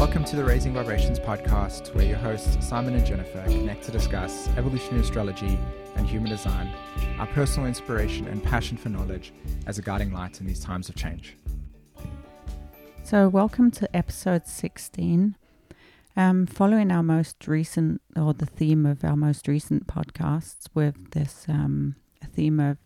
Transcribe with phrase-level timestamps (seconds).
[0.00, 4.48] Welcome to the Raising Vibrations podcast, where your hosts Simon and Jennifer connect to discuss
[4.56, 5.58] evolutionary astrology
[5.94, 6.72] and human design,
[7.18, 9.34] our personal inspiration and passion for knowledge
[9.66, 11.36] as a guiding light in these times of change.
[13.04, 15.36] So, welcome to episode 16.
[16.16, 21.44] Um, following our most recent, or the theme of our most recent podcasts, with this
[21.46, 22.78] um, theme of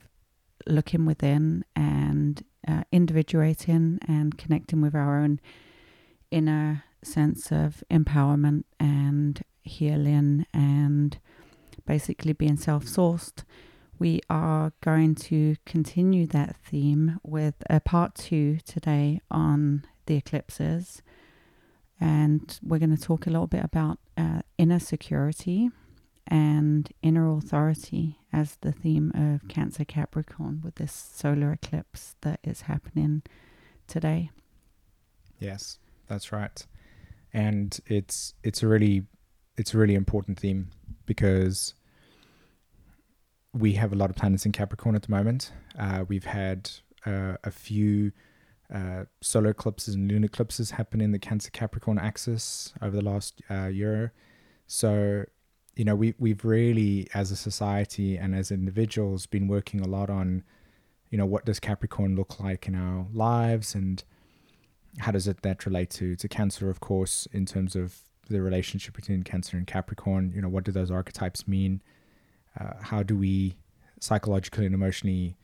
[0.66, 5.38] looking within and uh, individuating and connecting with our own
[6.32, 11.18] inner sense of empowerment and healing and
[11.86, 13.44] basically being self sourced,
[13.98, 21.02] we are going to continue that theme with a part two today on the eclipses.
[22.00, 25.70] And we're going to talk a little bit about uh, inner security
[26.26, 32.62] and inner authority as the theme of Cancer Capricorn with this solar eclipse that is
[32.62, 33.22] happening
[33.86, 34.30] today.
[35.38, 36.66] Yes, that's right
[37.34, 39.02] and it's it's a really
[39.58, 40.70] it's a really important theme
[41.04, 41.74] because
[43.52, 45.52] we have a lot of planets in Capricorn at the moment.
[45.78, 46.70] Uh, we've had
[47.06, 48.12] uh, a few
[48.72, 53.42] uh, solar eclipses and lunar eclipses happen in the Cancer Capricorn axis over the last
[53.50, 54.12] uh, year.
[54.66, 55.24] So,
[55.76, 60.10] you know, we we've really, as a society and as individuals, been working a lot
[60.10, 60.42] on,
[61.10, 64.02] you know, what does Capricorn look like in our lives and
[64.98, 68.94] how does it that relate to to Cancer, of course, in terms of the relationship
[68.94, 70.32] between Cancer and Capricorn?
[70.34, 71.82] You know, what do those archetypes mean?
[72.58, 73.56] Uh, how do we
[74.00, 75.36] psychologically and emotionally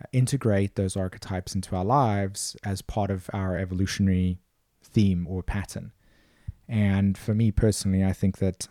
[0.00, 4.38] uh, integrate those archetypes into our lives as part of our evolutionary
[4.82, 5.92] theme or pattern?
[6.68, 8.68] And for me personally, I think that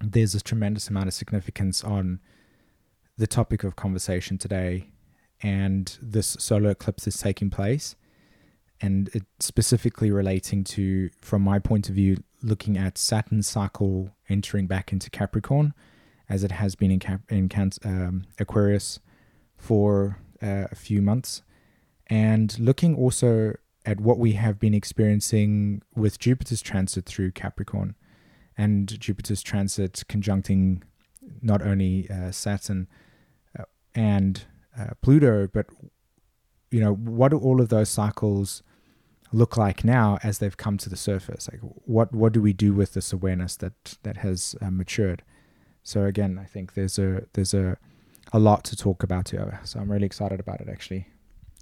[0.00, 2.20] there's a tremendous amount of significance on
[3.16, 4.88] the topic of conversation today
[5.42, 7.96] and this solar eclipse is taking place
[8.82, 14.66] and it specifically relating to, from my point of view, looking at Saturn's cycle entering
[14.66, 15.72] back into Capricorn,
[16.28, 17.48] as it has been in, Cap- in
[17.84, 18.98] um, Aquarius
[19.56, 21.42] for uh, a few months,
[22.08, 23.54] and looking also
[23.86, 27.94] at what we have been experiencing with Jupiter's transit through Capricorn,
[28.58, 30.82] and Jupiter's transit conjuncting
[31.40, 32.88] not only uh, Saturn
[33.56, 33.64] uh,
[33.94, 34.44] and
[34.76, 35.66] uh, Pluto, but
[36.72, 38.62] you know what do all of those cycles
[39.32, 41.48] look like now as they've come to the surface?
[41.50, 45.22] Like, what what do we do with this awareness that that has uh, matured?
[45.82, 47.76] So again, I think there's a there's a
[48.32, 49.60] a lot to talk about here.
[49.64, 51.08] So I'm really excited about it, actually.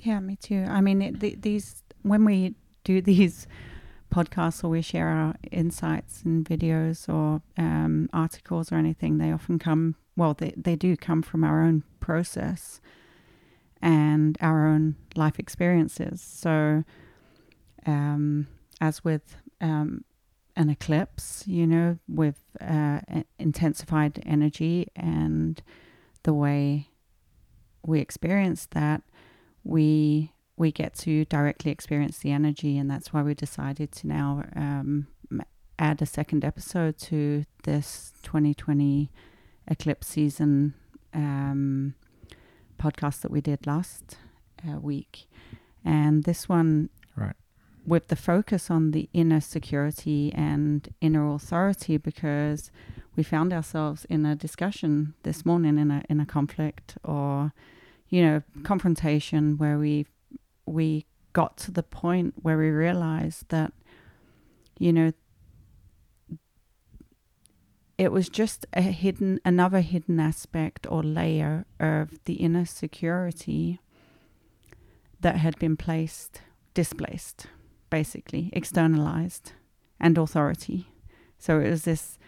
[0.01, 0.65] Yeah, me too.
[0.69, 2.55] I mean, it, the, these when we
[2.85, 3.47] do these
[4.13, 9.59] podcasts or we share our insights and videos or um, articles or anything, they often
[9.59, 9.97] come.
[10.17, 12.81] Well, they they do come from our own process
[13.81, 16.21] and our own life experiences.
[16.21, 16.85] So
[17.87, 18.47] um,
[18.81, 20.05] as with um,
[20.57, 23.01] an eclipse, you know, with uh,
[23.39, 25.63] intensified energy and
[26.23, 26.89] the way
[27.85, 29.03] we experience that,
[29.65, 34.45] we we get to directly experience the energy, and that's why we decided to now
[34.55, 35.07] um,
[35.79, 39.11] add a second episode to this 2020
[39.69, 40.75] eclipse season
[41.15, 41.95] um,
[42.79, 44.19] podcast that we did last
[44.69, 45.27] uh, week,
[45.83, 47.37] and this one right
[47.91, 52.71] with the focus on the inner security and inner authority because
[53.17, 57.53] we found ourselves in a discussion this morning in a in a conflict or
[58.09, 60.07] you know confrontation where we
[60.67, 63.73] we got to the point where we realized that
[64.79, 65.13] you know
[67.99, 73.81] it was just a hidden another hidden aspect or layer of the inner security
[75.21, 77.49] that had been placed displaced
[77.91, 79.53] basically externalized
[80.01, 80.89] and authority.
[81.39, 82.19] So it was this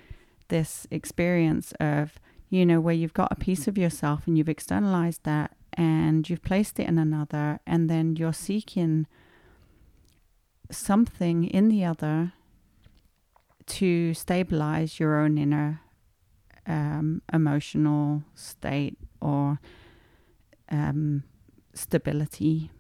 [0.48, 2.18] this experience of
[2.50, 6.42] you know where you've got a piece of yourself and you've externalized that and you've
[6.42, 9.06] placed it in another and then you're seeking
[10.70, 12.32] something in the other
[13.66, 15.80] to stabilize your own inner
[16.66, 19.58] um, emotional state or
[20.70, 21.22] um,
[21.74, 22.70] stability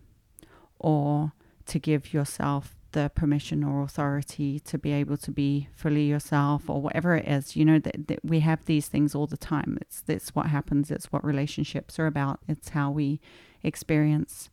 [0.78, 1.32] or
[1.66, 6.80] to give yourself the permission or authority to be able to be fully yourself or
[6.80, 7.56] whatever it is.
[7.56, 9.78] You know that, that we have these things all the time.
[9.80, 10.90] It's it's what happens.
[10.90, 12.40] It's what relationships are about.
[12.46, 13.20] It's how we
[13.62, 14.50] experience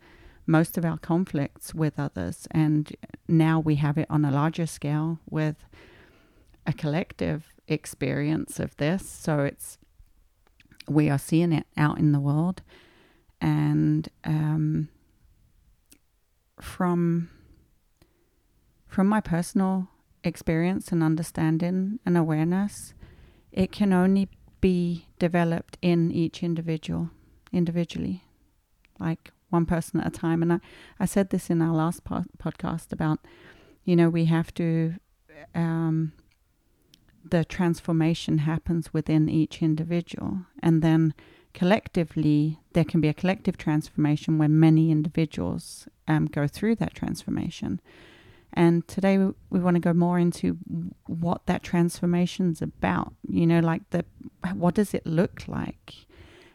[0.48, 2.48] most of our conflicts with others.
[2.52, 2.96] And
[3.28, 5.58] now we have it on a larger scale with
[6.66, 9.08] a collective experience of this.
[9.08, 9.78] So it's
[10.88, 12.62] we are seeing it out in the world.
[13.42, 14.90] And um
[16.62, 17.30] from
[18.88, 19.88] from my personal
[20.24, 22.94] experience and understanding and awareness,
[23.52, 24.28] it can only
[24.62, 27.12] be developed in each individual
[27.54, 28.24] individually,
[29.00, 30.42] like one person at a time.
[30.42, 30.60] And I,
[31.00, 33.20] I said this in our last po- podcast about,
[33.84, 34.96] you know, we have to,
[35.56, 36.14] um,
[37.24, 40.46] the transformation happens within each individual.
[40.62, 41.14] And then
[41.54, 47.80] collectively, there can be a collective transformation when many individuals um, go through that transformation.
[48.54, 50.58] And today we, we want to go more into
[51.06, 53.14] what that transformation's about.
[53.28, 54.06] You know, like the
[54.54, 56.06] what does it look like?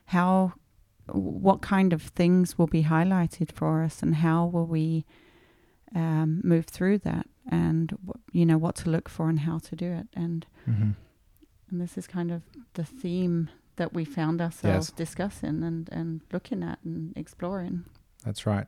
[0.07, 0.55] How
[1.07, 5.05] what kind of things will be highlighted for us and how will we
[5.95, 7.97] um, move through that and
[8.33, 10.93] you know what to look for and how to do it and Mm-hmm.
[11.71, 12.41] and this is kind of
[12.73, 14.97] the theme that we found ourselves Yes.
[14.97, 17.85] discussing and and looking at and exploring
[18.25, 18.67] That's right.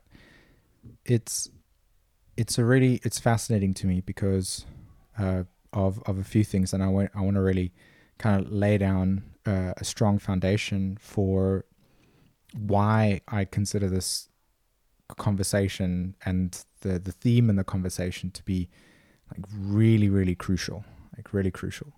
[1.05, 1.51] It's
[2.37, 4.67] it's a really it's fascinating to me because
[5.19, 7.73] uh, of of a few things, and I want I want to really
[8.19, 11.65] kind of lay down uh, a strong foundation for
[12.55, 14.29] why I consider this
[15.17, 18.69] conversation and the the theme in the conversation to be
[19.31, 20.85] like really really crucial,
[21.17, 21.93] like really crucial.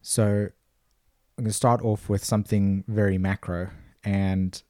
[0.00, 0.48] So
[1.38, 3.70] I'm going to start off with something very macro
[4.04, 4.62] and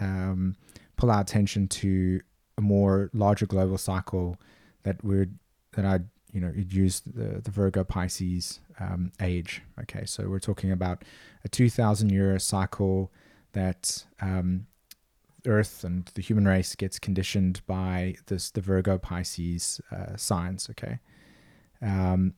[0.00, 0.56] um,
[0.96, 2.20] pull our attention to
[2.58, 4.36] a more larger global cycle
[4.82, 5.38] that would
[5.72, 6.00] that I
[6.32, 9.62] you know you'd use the the Virgo Pisces um, age.
[9.82, 11.04] Okay, so we're talking about
[11.44, 13.12] a two thousand year cycle
[13.52, 14.66] that um,
[15.46, 20.68] Earth and the human race gets conditioned by this the Virgo Pisces uh, signs.
[20.70, 20.98] Okay,
[21.82, 22.34] um,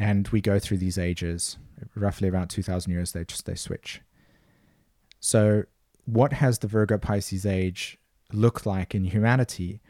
[0.00, 1.58] and we go through these ages
[1.94, 3.12] roughly around two thousand years.
[3.12, 4.00] They just they switch.
[5.20, 5.64] So
[6.06, 7.98] what has the Virgo Pisces age
[8.32, 9.80] looked like in humanity?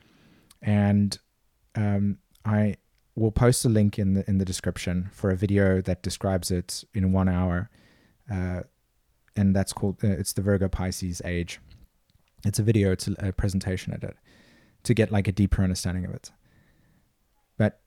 [0.60, 1.16] And
[1.76, 2.76] um, I
[3.14, 6.84] will post a link in the in the description for a video that describes it
[6.92, 7.70] in one hour,
[8.28, 8.62] uh,
[9.36, 11.60] and that's called uh, it's the Virgo Pisces age.
[12.44, 14.14] It's a video, it's a, a presentation I did
[14.82, 16.32] to get like a deeper understanding of it.
[17.58, 17.80] But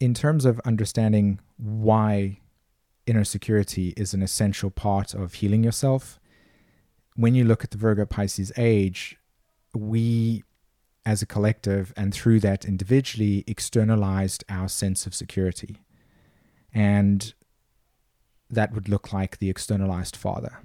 [0.00, 2.40] in terms of understanding why
[3.06, 6.18] inner security is an essential part of healing yourself,
[7.14, 9.16] when you look at the Virgo Pisces age,
[9.74, 10.42] we
[11.06, 15.82] as a collective and through that individually externalized our sense of security.
[16.74, 17.32] And
[18.50, 20.58] that would look like the externalized father.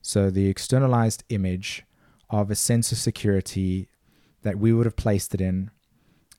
[0.00, 1.84] So, the externalized image
[2.30, 3.88] of a sense of security
[4.42, 5.70] that we would have placed it in,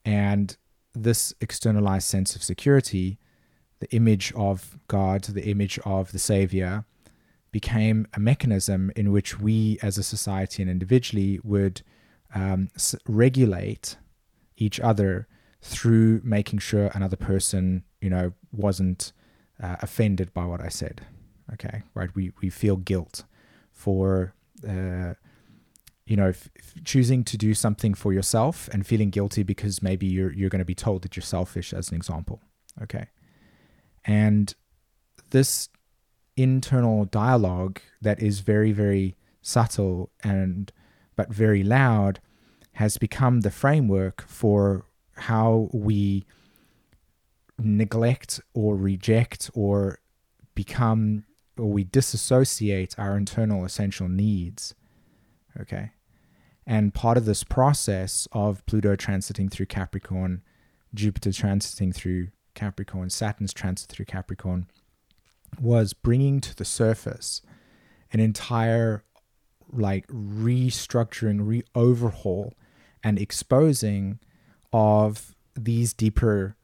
[0.03, 0.55] and
[0.95, 3.17] this externalized sense of security,
[3.79, 6.85] the image of God, the image of the Savior,
[7.51, 11.81] became a mechanism in which we as a society and individually would
[12.33, 13.97] um, s- regulate
[14.57, 15.27] each other
[15.61, 19.13] through making sure another person, you know, wasn't
[19.61, 21.05] uh, offended by what I said.
[21.53, 22.09] Okay, right?
[22.15, 23.23] We we feel guilt
[23.71, 24.33] for,
[24.67, 25.13] uh,
[26.05, 26.49] you know, f-
[26.83, 30.65] choosing to do something for yourself and feeling guilty because maybe you're you're going to
[30.65, 32.41] be told that you're selfish, as an example.
[32.81, 33.07] Okay,
[34.05, 34.53] and
[35.31, 35.69] this
[36.37, 40.71] internal dialogue that is very very subtle and
[41.15, 42.19] but very loud
[42.73, 44.85] has become the framework for
[45.15, 46.25] how we
[47.57, 49.99] neglect or reject or
[50.55, 51.23] become
[51.57, 54.75] or we disassociate our internal essential needs
[55.61, 55.91] okay.
[56.67, 60.41] And part of this process of pluto transiting through capricorn
[60.93, 64.65] jupiter transiting through capricorn saturn's transit through capricorn
[65.59, 67.41] was bringing to the surface
[68.11, 69.03] an entire
[69.71, 72.53] like restructuring re-overhaul
[73.03, 74.19] and exposing
[74.71, 76.55] of these deeper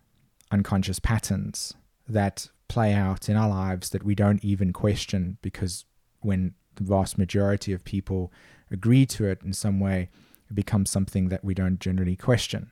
[0.51, 1.73] unconscious patterns
[2.07, 5.85] that play out in our lives that we don't even question because
[6.21, 8.31] when the vast majority of people
[8.71, 10.09] agree to it in some way,
[10.49, 12.71] it becomes something that we don't generally question.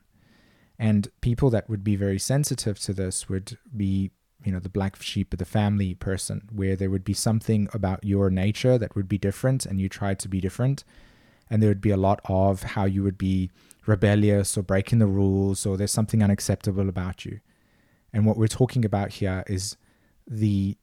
[0.78, 5.00] And people that would be very sensitive to this would be, you know, the black
[5.02, 9.08] sheep of the family person, where there would be something about your nature that would
[9.08, 10.84] be different and you try to be different.
[11.50, 13.50] And there would be a lot of how you would be
[13.86, 17.40] rebellious or breaking the rules or there's something unacceptable about you.
[18.12, 19.76] And what we're talking about here is
[20.26, 20.76] the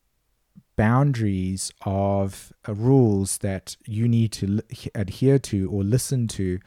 [0.78, 6.60] boundaries of uh, rules that you need to l- adhere to or listen to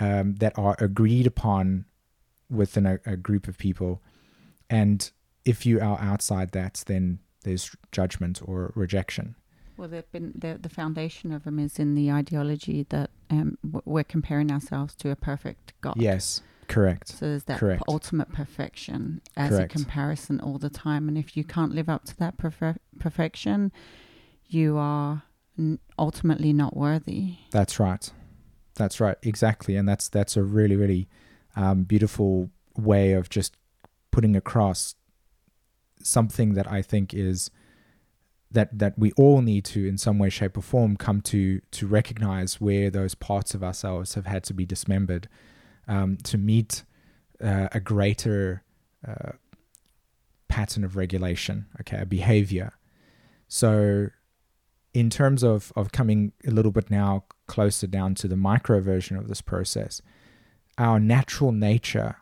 [0.00, 1.84] um, that are agreed upon
[2.50, 4.02] within a, a group of people.
[4.68, 5.08] And
[5.44, 9.36] if you are outside that, then there's judgment or rejection.
[9.76, 14.04] Well, they've been the the foundation of them is in the ideology that um, we're
[14.04, 15.96] comparing ourselves to a perfect God.
[15.98, 16.40] Yes.
[16.68, 17.08] Correct.
[17.08, 17.82] So there's that Correct.
[17.88, 19.72] ultimate perfection as Correct.
[19.72, 21.08] a comparison all the time.
[21.08, 23.72] And if you can't live up to that perfe- perfection,
[24.46, 25.22] you are
[25.58, 27.36] n- ultimately not worthy.
[27.50, 28.10] That's right.
[28.74, 29.16] That's right.
[29.22, 29.76] Exactly.
[29.76, 31.08] And that's that's a really really
[31.56, 33.56] um, beautiful way of just
[34.10, 34.94] putting across
[36.02, 37.50] something that I think is
[38.50, 41.86] that that we all need to in some way shape or form come to to
[41.86, 45.28] recognize where those parts of ourselves have had to be dismembered
[45.88, 46.84] um, to meet
[47.42, 48.62] uh, a greater
[49.06, 49.32] uh,
[50.48, 52.72] pattern of regulation okay a behavior.
[53.48, 54.08] So
[54.96, 59.16] in terms of of coming a little bit now closer down to the micro version
[59.16, 60.00] of this process
[60.78, 62.16] our natural nature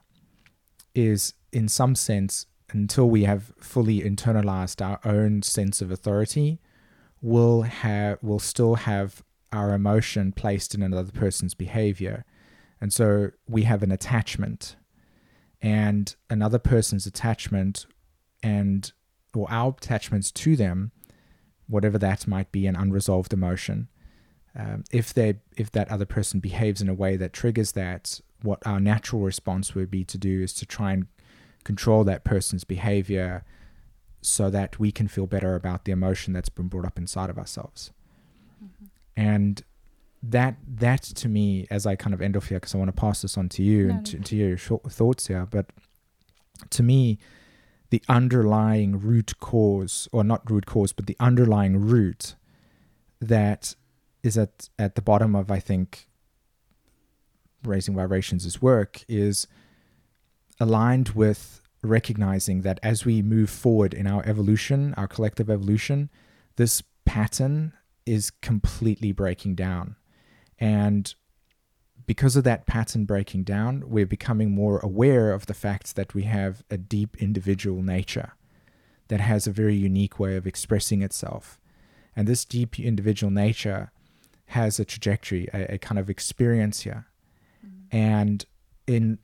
[0.94, 6.61] is in some sense until we have fully internalized our own sense of authority
[7.21, 12.25] will have will still have our emotion placed in another person's behavior
[12.85, 14.76] and so we have an attachment.
[15.62, 17.87] And another person's attachment
[18.43, 18.93] and
[19.35, 20.93] or our attachments to them
[21.67, 23.88] whatever that might be an unresolved emotion.
[24.55, 28.59] Um, if they if that other person behaves in a way that triggers that what
[28.67, 31.07] our natural response would be to do is to try and
[31.64, 33.47] control that person's behavior
[34.21, 37.38] so that we can feel better about the emotion that's been brought up inside of
[37.38, 37.93] ourselves.
[39.17, 39.64] And
[40.31, 43.00] that that to me as i kind of end off here because i want to
[43.00, 45.66] pass this on to you No, and to, to your short thoughts here but
[46.71, 47.19] to me
[47.90, 52.35] the underlying root cause or not root cause but the underlying root
[53.21, 53.75] that
[54.23, 56.09] is at at the bottom of i think
[57.66, 59.47] raising vibrations' work is
[60.61, 66.11] aligned with recognizing that as we move forward in our evolution, our collective evolution,
[66.57, 67.73] this pattern
[68.07, 69.97] is completely breaking down.
[70.64, 71.14] And
[72.06, 76.23] because of that pattern breaking down, we're becoming more aware of the fact that we
[76.23, 78.33] have a deep individual nature
[79.09, 81.61] that has a very unique way of expressing itself.
[82.16, 83.92] And this deep individual nature
[84.47, 87.09] has a trajectory, a, a kind of experience here.
[87.62, 87.71] Mm.
[87.92, 88.47] And
[88.87, 89.18] in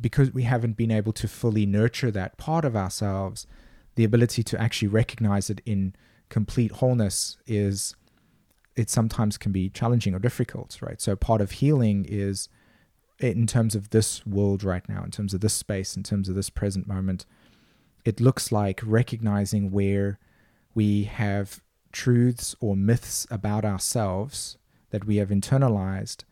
[0.00, 3.46] because we haven't been able to fully nurture that part of ourselves,
[3.96, 5.94] the ability to actually recognize it in
[6.30, 7.94] complete wholeness is
[8.76, 11.00] it sometimes can be challenging or difficult, right?
[11.00, 12.48] So part of healing is
[13.20, 16.34] in terms of this world right now, in terms of this space, in terms of
[16.34, 17.24] this present moment,
[18.04, 20.18] it looks like recognizing where
[20.74, 21.62] we have
[21.92, 24.58] truths or myths about ourselves
[24.90, 26.24] that we have internalized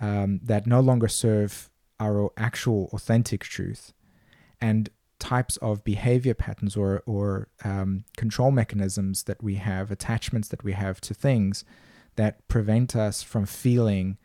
[0.00, 1.70] um, that no longer serve
[2.00, 3.92] our actual authentic truth
[4.60, 10.62] and types of behavior patterns or, or um, control mechanisms that we have, attachments that
[10.64, 11.64] we have to things
[12.16, 14.16] that prevent us from feeling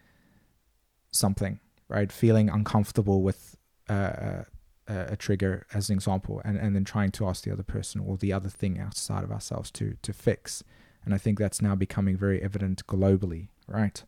[1.12, 2.12] something, right?
[2.12, 3.58] Feeling uncomfortable with
[3.90, 4.44] uh,
[4.88, 8.02] a, a trigger, as an example, and, and then trying to ask the other person
[8.02, 10.64] or the other thing outside of ourselves to, to fix.
[11.06, 14.04] And I think that's now becoming very evident globally, right?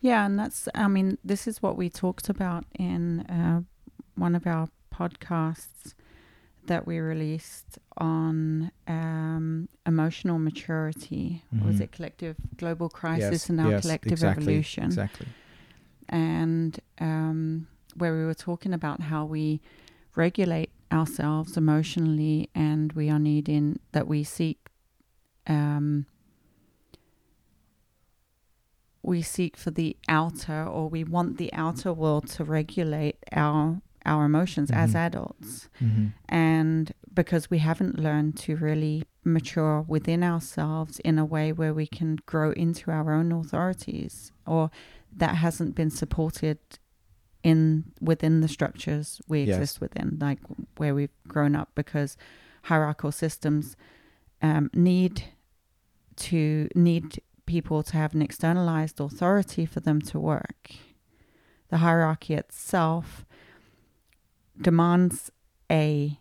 [0.00, 3.62] Yeah, and that's, I mean, this is what we talked about in uh,
[4.16, 5.94] one of our podcasts
[6.66, 11.42] that we released on um, emotional maturity.
[11.50, 14.84] What Was it collective global crisis Yes, and our yes, collective exactly, evolution?
[14.84, 15.26] Exactly.
[16.08, 19.60] and um, where we were talking about how we
[20.16, 24.58] regulate ourselves emotionally and we are needing that we seek
[25.46, 26.06] um,
[29.02, 34.24] we seek for the outer or we want the outer world to regulate our our
[34.24, 34.96] emotions as Mhm.
[34.96, 36.06] adults Mm-hmm.
[36.28, 41.86] and because we haven't learned to really mature within ourselves in a way where we
[41.86, 44.70] can grow into our own authorities or
[45.12, 46.58] that hasn't been supported
[47.42, 49.56] in within the structures we Yes.
[49.56, 50.38] exist within like
[50.76, 52.16] where we've grown up because
[52.64, 53.76] hierarchical systems
[54.42, 55.24] um, need
[56.16, 60.70] to need people to have an externalized authority for them to work
[61.68, 63.24] the hierarchy itself
[64.62, 65.30] demands
[65.70, 66.18] a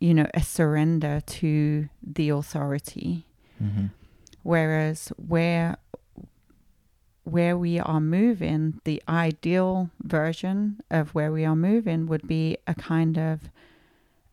[0.00, 3.26] you know a surrender to the authority
[3.62, 3.86] Mm-hmm.
[4.42, 5.76] whereas where
[7.22, 12.74] where we are moving the ideal version of where we are moving would be a
[12.74, 13.48] kind of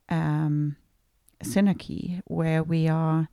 [0.10, 0.76] um
[1.44, 3.30] synarchy where we are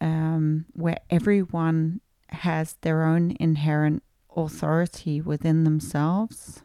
[0.00, 4.02] um where everyone has their own inherent
[4.36, 6.62] authority within themselves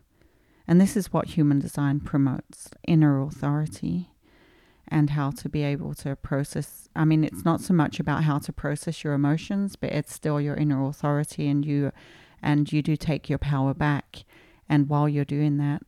[0.67, 4.09] and this is what human design promotes inner authority
[4.87, 6.87] and how to be able to process.
[6.95, 10.39] I mean, it's not so much about how to process your emotions, but it's still
[10.39, 11.91] your inner authority, and you
[12.41, 14.25] and you do take your power back.
[14.69, 15.81] And while you're doing that,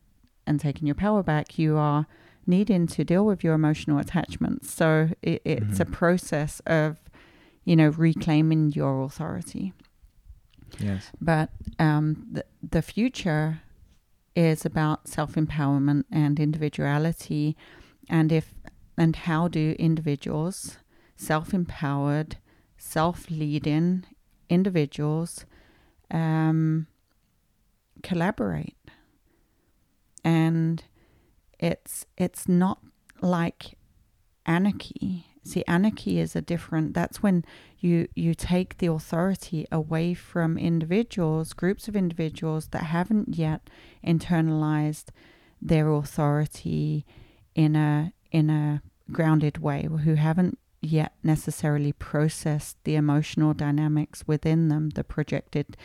[0.47, 2.07] and taking your power back, you are
[2.45, 4.71] needing to deal with your emotional attachments.
[4.71, 5.91] So it, it's a Mhm.
[5.91, 6.97] process of,
[7.65, 9.73] you know, reclaiming your authority.
[10.79, 11.11] Yes.
[11.19, 13.61] But um, the, the future
[14.37, 17.57] is about self empowerment and individuality,
[18.07, 18.53] and if
[18.95, 20.77] and how do individuals,
[21.15, 22.37] self empowered,
[22.77, 24.05] self leading
[24.47, 25.45] individuals,
[26.11, 26.85] um,
[28.03, 28.77] collaborate?
[30.23, 30.83] And
[31.59, 32.79] it's it's not
[33.21, 33.75] like
[34.45, 35.25] anarchy.
[35.47, 36.93] See, anarchy is a different.
[36.93, 37.45] That's when
[37.79, 43.69] you you take the authority away from individuals, groups of individuals that haven't yet
[44.05, 45.05] internalized
[45.61, 47.05] their authority
[47.55, 54.67] in a in a grounded way, who haven't yet necessarily processed the emotional dynamics within
[54.67, 55.77] them, the projected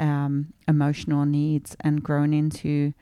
[0.00, 2.92] um, emotional needs, and grown into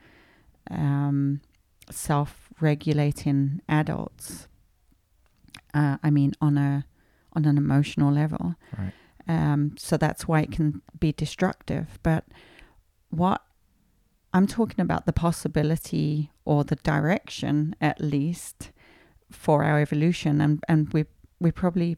[0.69, 1.41] um,
[1.89, 4.47] self-regulating adults.
[5.75, 6.85] Uh, I mean, on a
[7.33, 8.55] on an emotional level.
[8.77, 8.93] Right.
[9.27, 11.99] Um, so that's why it can be destructive.
[12.03, 12.23] But
[13.09, 13.41] what
[14.33, 18.71] I'm talking about the possibility or the direction, at least,
[19.31, 21.05] for our evolution, and and we
[21.39, 21.97] we probably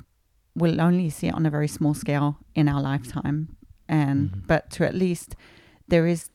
[0.55, 3.55] will only see it on a very small scale in our lifetime,
[3.87, 4.47] and Mhm.
[4.47, 5.35] but to at least
[5.87, 6.29] there is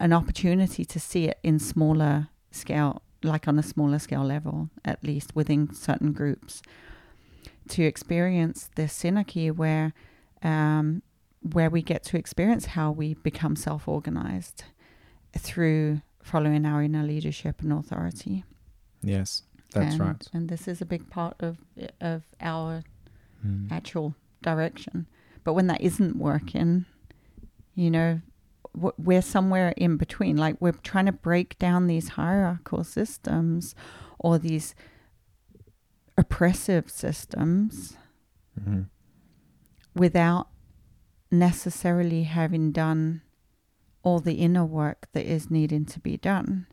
[0.00, 5.02] an opportunity to see it in smaller scale, like on a smaller scale level, at
[5.04, 6.62] least within certain groups,
[7.70, 9.92] to experience this synarchy where
[10.42, 11.02] um,
[11.52, 14.64] where we get to experience how we become self-organized
[15.36, 18.44] through following our inner leadership and authority.
[19.02, 19.42] Yes.
[19.72, 20.28] That's and, right.
[20.32, 21.58] And this is a big part of
[22.00, 22.82] of our
[23.46, 23.70] Mm.
[23.70, 25.06] actual direction.
[25.44, 26.86] But when that isn't working,
[27.74, 28.20] you know,
[28.74, 30.36] we're somewhere in between.
[30.36, 33.74] Like we're trying to break down these hierarchical systems
[34.18, 34.74] or these
[36.18, 37.96] oppressive systems
[38.60, 38.88] Mhm.
[39.94, 40.48] without
[41.30, 43.22] necessarily having done
[44.02, 46.66] all the inner work that is needing to be done.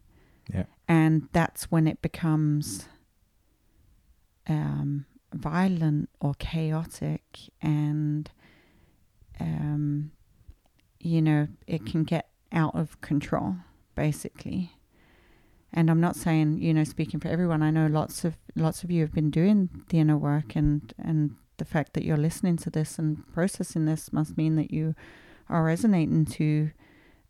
[0.52, 0.66] Yeah.
[0.88, 2.88] And that's when it becomes
[4.48, 7.24] um, violent or chaotic
[7.62, 8.30] and
[9.40, 10.12] um,
[11.00, 13.56] you know it can get out of control
[13.96, 14.72] basically
[15.76, 18.90] and i'm not saying you know speaking for everyone i know lots of lots of
[18.90, 22.70] you have been doing the inner work and and the fact that you're listening to
[22.70, 24.96] this and processing this must mean that you
[25.50, 26.72] are resonating to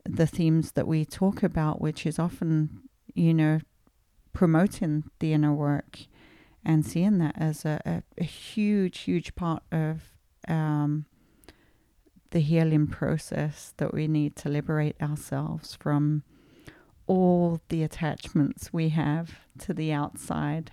[0.04, 2.82] the themes that we talk about which is often
[3.14, 3.60] you know
[4.34, 6.00] promoting the inner work
[6.66, 10.12] and seeing that as a, a, a huge, huge part of
[10.48, 11.06] um,
[12.32, 16.24] the healing process that we need to liberate ourselves from
[17.08, 20.72] all the attachments we have to the outside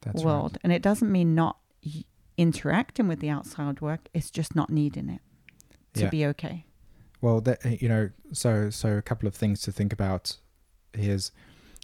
[0.00, 0.58] That's world.
[0.62, 1.58] And it doesn't mean not
[2.36, 5.20] interacting with the outside work, it's just not needing it
[5.94, 6.10] to Yeah.
[6.10, 6.64] be okay.
[7.20, 10.36] Well, that uh, you know, so so a couple of things to think about.
[10.92, 11.32] Here's,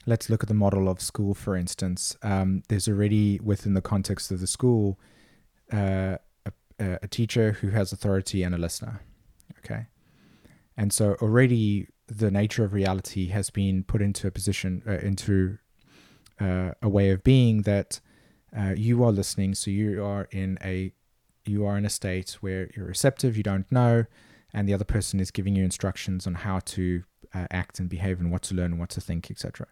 [0.06, 2.16] let's look at the model of school, for instance.
[2.22, 4.98] Um, there's already within the context of the school,
[5.72, 6.52] uh, a
[7.02, 9.00] a teacher who has authority and a listener.
[9.58, 9.86] Okay,
[10.76, 15.58] and so already the nature of reality has been put into a position, uh, into
[16.40, 18.00] uh, a way of being that
[18.56, 19.54] uh, you are listening.
[19.54, 20.92] So you are in a
[21.46, 23.36] you are in a state where you're receptive.
[23.36, 24.06] You don't know
[24.54, 27.02] and the other person is giving you instructions on how to
[27.34, 29.66] uh, act and behave and what to learn and what to think, etc.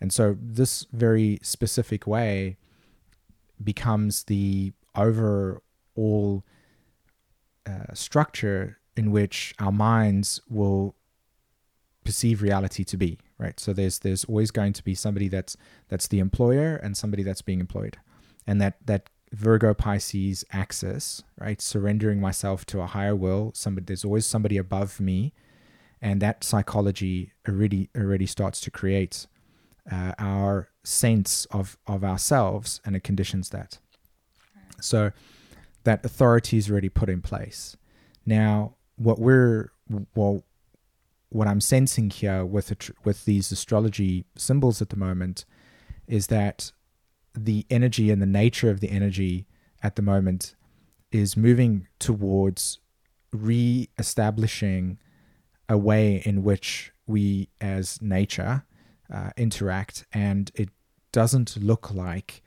[0.00, 2.56] And so this very specific way
[3.62, 6.44] becomes the overall
[7.64, 10.96] uh, structure in which our minds will
[12.08, 15.56] perceive reality to be right so there's there's always going to be somebody that's
[15.88, 17.98] that's the employer and somebody that's being employed
[18.46, 21.60] and that that Virgo Pisces axis, right?
[21.60, 23.52] Surrendering myself to a higher will.
[23.54, 25.34] Somebody, there's always somebody above me,
[26.00, 29.26] and that psychology already already starts to create
[29.90, 33.78] uh, our sense of of ourselves, and it conditions that.
[34.80, 35.12] So
[35.84, 37.76] that authority is already put in place.
[38.24, 39.72] Now, what we're
[40.14, 40.44] well,
[41.30, 45.44] what I'm sensing here with the, with these astrology symbols at the moment
[46.06, 46.72] is that
[47.34, 49.46] the energy and the nature of the energy
[49.82, 50.54] at the moment
[51.12, 52.78] is moving towards
[53.32, 54.98] re-establishing
[55.68, 58.64] a way in which we as nature
[59.12, 60.70] uh, interact and it
[61.12, 62.42] doesn't look like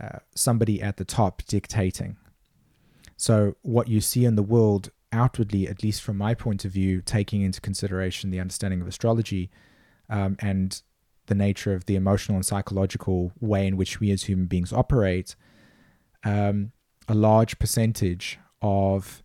[0.00, 2.16] uh, somebody at the top dictating.
[3.16, 7.00] So what you see in the world outwardly at least from my point of view
[7.00, 9.50] taking into consideration the understanding of astrology
[10.10, 10.82] um, and
[11.26, 15.34] the nature of the emotional and psychological way in which we as human beings operate,
[16.24, 16.72] um,
[17.08, 19.22] a large percentage of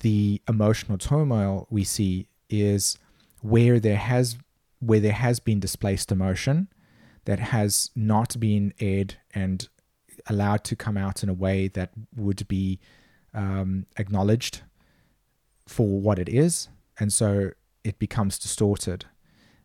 [0.00, 2.98] the emotional turmoil we see is
[3.40, 4.38] where there has
[4.80, 6.68] where there has been displaced emotion
[7.24, 9.68] that has not been aired and
[10.28, 12.78] allowed to come out in a way that would be
[13.32, 14.62] um, acknowledged
[15.66, 17.50] for what it is, and so
[17.84, 19.06] it becomes distorted.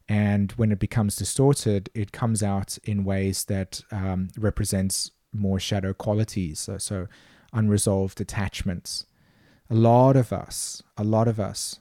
[0.08, 5.94] And when it becomes distorted, it comes out in ways that um, represents more shadow
[5.94, 6.60] qualities.
[6.60, 7.08] So, so
[7.54, 9.06] unresolved attachments.
[9.70, 11.80] A lot of us, a lot of us,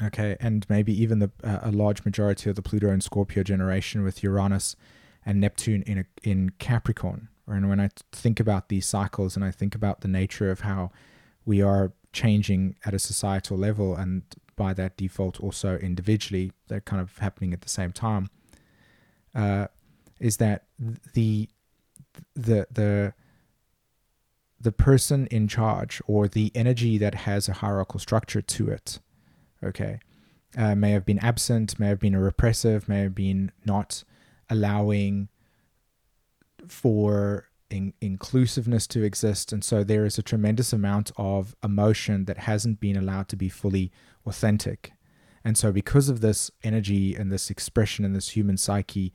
[0.00, 4.04] okay, and maybe even the uh, a large majority of the Pluto and Scorpio generation
[4.04, 4.76] with Uranus
[5.24, 7.28] and Neptune in a, in Capricorn.
[7.48, 10.90] And when I think about these cycles and I think about the nature of how
[11.44, 14.22] we are changing at a societal level and
[14.56, 18.30] by that default also individually they're kind of happening at the same time
[19.34, 19.66] uh,
[20.18, 20.64] is that
[21.12, 21.48] the
[22.34, 23.12] the the
[24.58, 28.98] the person in charge or the energy that has a hierarchical structure to it
[29.62, 30.00] okay
[30.56, 34.02] uh, may have been absent may have been repressive may have been not
[34.48, 35.28] allowing
[36.66, 42.38] for in- inclusiveness to exist and so there is a tremendous amount of emotion that
[42.38, 43.90] hasn't been allowed to be fully
[44.26, 44.92] authentic.
[45.46, 49.14] And so, because of this energy and this expression and this human psyche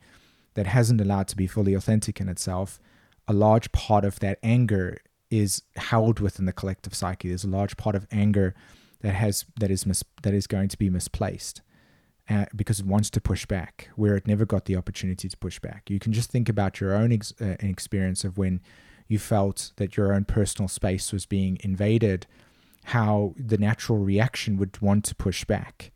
[0.54, 2.80] that hasn't allowed to be fully authentic in itself,
[3.28, 4.96] a large part of that anger
[5.30, 7.28] is held within the collective psyche.
[7.28, 8.54] There's a large part of anger
[9.02, 11.60] that has that is mis, that is going to be misplaced
[12.32, 15.58] uh, because it wants to push back where it never got the opportunity to push
[15.58, 15.90] back.
[15.90, 18.60] You can just think about your own ex, uh, experience of when
[19.08, 22.26] you felt that your own personal space was being invaded
[22.84, 25.92] how the natural reaction would want to push back.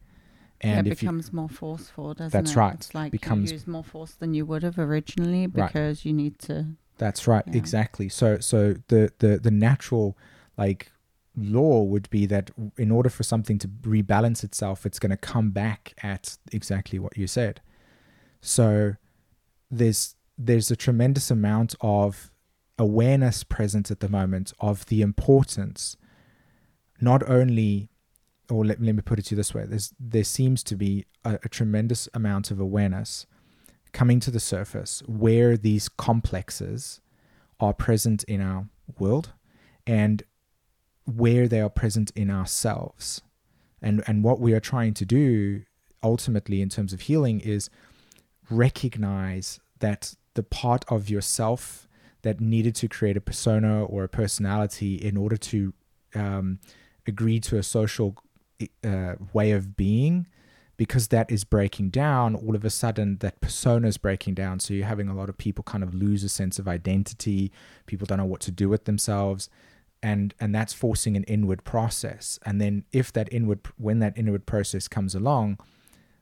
[0.61, 2.55] And yeah, it becomes you, more forceful, doesn't that's it?
[2.55, 2.75] That's right.
[2.75, 6.05] It's like becomes, you use more force than you would have originally because right.
[6.07, 6.67] you need to.
[6.99, 7.45] That's right.
[7.47, 7.57] Yeah.
[7.57, 8.09] Exactly.
[8.09, 10.17] So, so the, the, the natural,
[10.57, 10.93] like,
[11.37, 15.51] law would be that in order for something to rebalance itself, it's going to come
[15.51, 17.61] back at exactly what you said.
[18.41, 18.95] So,
[19.71, 22.31] there's there's a tremendous amount of
[22.79, 25.97] awareness present at the moment of the importance
[27.01, 27.89] not only
[28.51, 31.07] or let, let me put it to you this way there's there seems to be
[31.25, 33.27] a, a tremendous amount of awareness
[33.93, 37.01] coming to the surface where these complexes
[37.59, 38.67] are present in our
[38.99, 39.33] world
[39.87, 40.23] and
[41.07, 43.23] where they are present in ourselves.
[43.81, 45.63] And and what we are trying to do
[46.03, 47.71] ultimately in terms of healing is
[48.51, 51.89] recognize that the part of yourself
[52.23, 55.73] that needed to create a persona or a personality in order to
[56.15, 56.59] um,
[57.07, 58.17] agree to a social
[58.85, 60.27] uh, way of being
[60.77, 64.61] because that is breaking down all of a sudden that persona is breaking down.
[64.61, 67.51] So you're having a lot of people kind of lose a sense of identity.
[67.87, 69.49] People don't know what to do with themselves
[70.07, 74.45] and and that's forcing an inward process and then if that inward when that inward
[74.47, 75.59] process comes along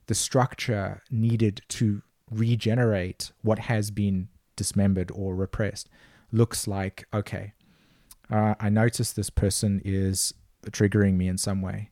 [0.07, 5.88] the structure needed to regenerate what has been dismembered or repressed
[6.33, 7.53] looks like okay
[8.31, 10.35] uh, i notice this person is
[10.70, 11.90] triggering me in some way.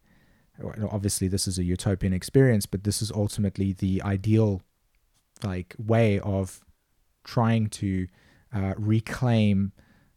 [0.90, 4.62] Obviously, this is a utopian experience, but this is ultimately the ideal
[5.42, 6.60] like way of
[7.24, 8.06] trying to
[8.54, 9.72] uh, reclaim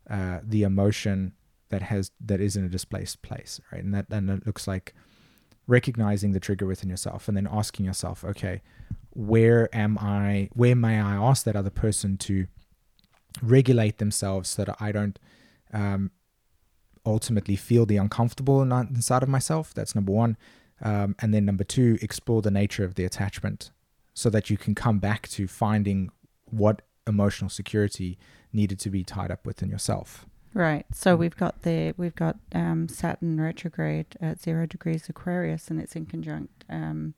[0.10, 1.34] uh, the emotion
[1.69, 3.84] that has that is in a displaced place, right?
[3.84, 4.93] And that and it looks like
[5.67, 8.62] recognizing the trigger within yourself and then asking yourself, okay,
[9.12, 10.49] where am I?
[10.54, 12.47] Where may I ask that other person to
[13.41, 15.17] regulate themselves so that I don't
[15.73, 16.12] um,
[17.06, 19.73] ultimately feel the uncomfortable inside of myself.
[19.73, 20.38] That's number one.
[20.82, 23.71] Um, and then number two, explore the nature of the attachment
[24.13, 26.12] so that you can come back to finding
[26.45, 28.17] what emotional security
[28.51, 30.25] needed to be tied up within yourself.
[30.56, 30.86] Right.
[30.94, 31.20] So mm.
[31.20, 36.48] we've got the we've got um, Saturn retrograde at zero degrees Aquarius, and it's inconjunct
[36.70, 37.13] um,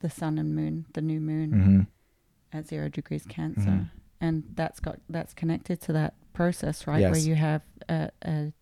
[0.00, 2.58] the Sun and Moon, the new Moon mm-hmm.
[2.58, 3.84] at zero degrees Cancer, mm-hmm.
[4.20, 7.00] and that's got that's connected to that process, right?
[7.00, 7.12] Yes.
[7.12, 8.52] Where you have a, a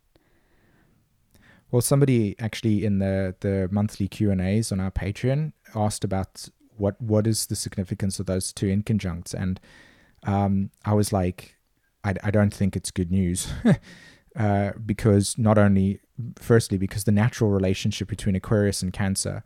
[1.70, 6.51] well, somebody actually in the the monthly Q and A's on our Patreon asked about
[6.77, 9.59] what what is the significance of those two inconjuncts, and
[10.25, 11.57] um, I was like,
[12.04, 13.48] I, I don't think it's good news.
[14.36, 16.00] uh, because not only,
[16.36, 19.42] firstly, because the natural relationship between Aquarius and Cancer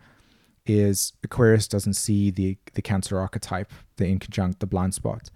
[0.65, 5.31] is Aquarius doesn't see the the Cancer archetype, the inconjunct, the blind spot.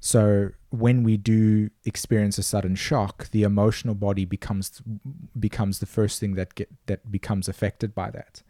[0.00, 4.80] So when we do experience a sudden shock, the emotional body becomes
[5.38, 8.42] becomes the first thing that get that becomes affected by that.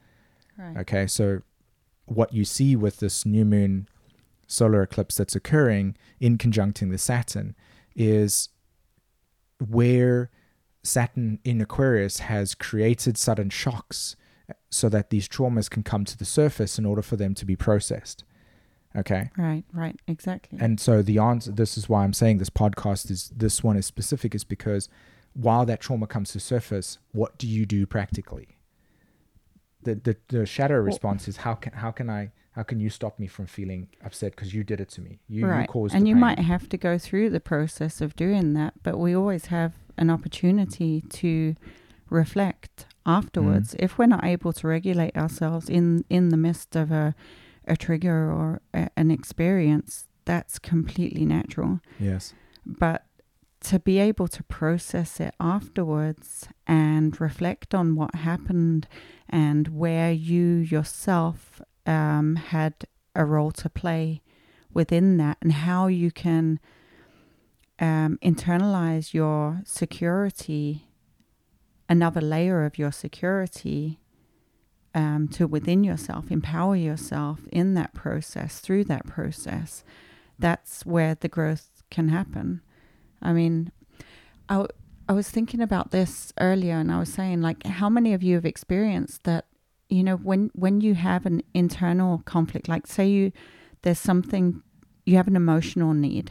[0.59, 0.77] Right.
[0.79, 1.43] Okay, so
[2.05, 3.89] what you see with this new moon
[4.47, 7.55] solar eclipse that's occurring in conjuncting the Saturn
[7.99, 8.49] is
[9.67, 10.31] where
[10.83, 14.17] Saturn in Aquarius has created sudden shocks
[14.71, 17.57] so that these traumas can come to the surface in order for them to be
[17.57, 18.25] processed.
[18.97, 19.31] Okay.
[19.37, 20.59] Right, right, exactly.
[20.61, 23.85] And so the answer, this is why I'm saying this podcast is, this one is
[23.85, 24.89] specific, is because
[25.35, 28.58] while that trauma comes to surface, what do you do practically?
[29.89, 29.95] The,
[30.29, 33.27] the, the shadow response is how can, how can I, how can you stop me
[33.27, 35.21] from feeling upset because you did it to me?
[35.29, 35.63] You, right.
[35.63, 36.21] you caused and you pain.
[36.21, 40.11] might have to go through the process of doing that, but we always have an
[40.11, 41.55] opportunity to
[42.11, 43.75] reflect afterwards.
[43.75, 43.85] Mm.
[43.85, 47.15] If we're not able to regulate ourselves in in the midst of a
[47.67, 51.81] a trigger or a, an experience, that's completely natural.
[51.99, 52.35] Yes.
[52.67, 53.05] But
[53.61, 58.87] to be able to process it afterwards and reflect on what happened
[59.29, 62.75] and where you yourself um, had
[63.15, 64.23] a role to play
[64.73, 66.61] within that and how you can
[67.81, 70.89] um, internalize your security,
[71.89, 73.99] another layer of your security
[74.95, 79.85] um, to within yourself, empower yourself in that process, through that process.
[80.39, 82.63] That's where the growth can happen.
[83.23, 83.73] I mean,
[84.49, 84.69] I, w-
[85.09, 88.35] I was thinking about this earlier and I was saying, like, how many of you
[88.35, 89.47] have experienced that,
[89.89, 93.33] you know, when, when you have an internal conflict, like, say you,
[93.83, 94.63] there's something,
[95.07, 96.31] you have an emotional need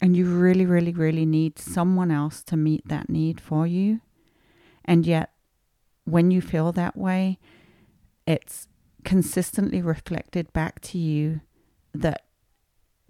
[0.00, 4.00] and you really, really, really need someone else to meet that need for you.
[4.84, 5.32] And yet,
[6.04, 7.38] when you feel that way,
[8.26, 8.68] it's
[9.04, 11.40] consistently reflected back to you
[11.94, 12.24] that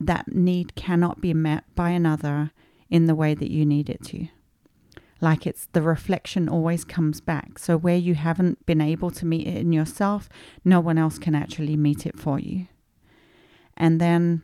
[0.00, 2.52] that need cannot be met by another
[2.90, 4.28] in the way that you need it to.
[5.20, 7.58] Like it's the reflection always comes back.
[7.58, 10.28] So, where you haven't been able to meet it in yourself,
[10.64, 12.68] no one else can actually meet it for you.
[13.76, 14.42] And then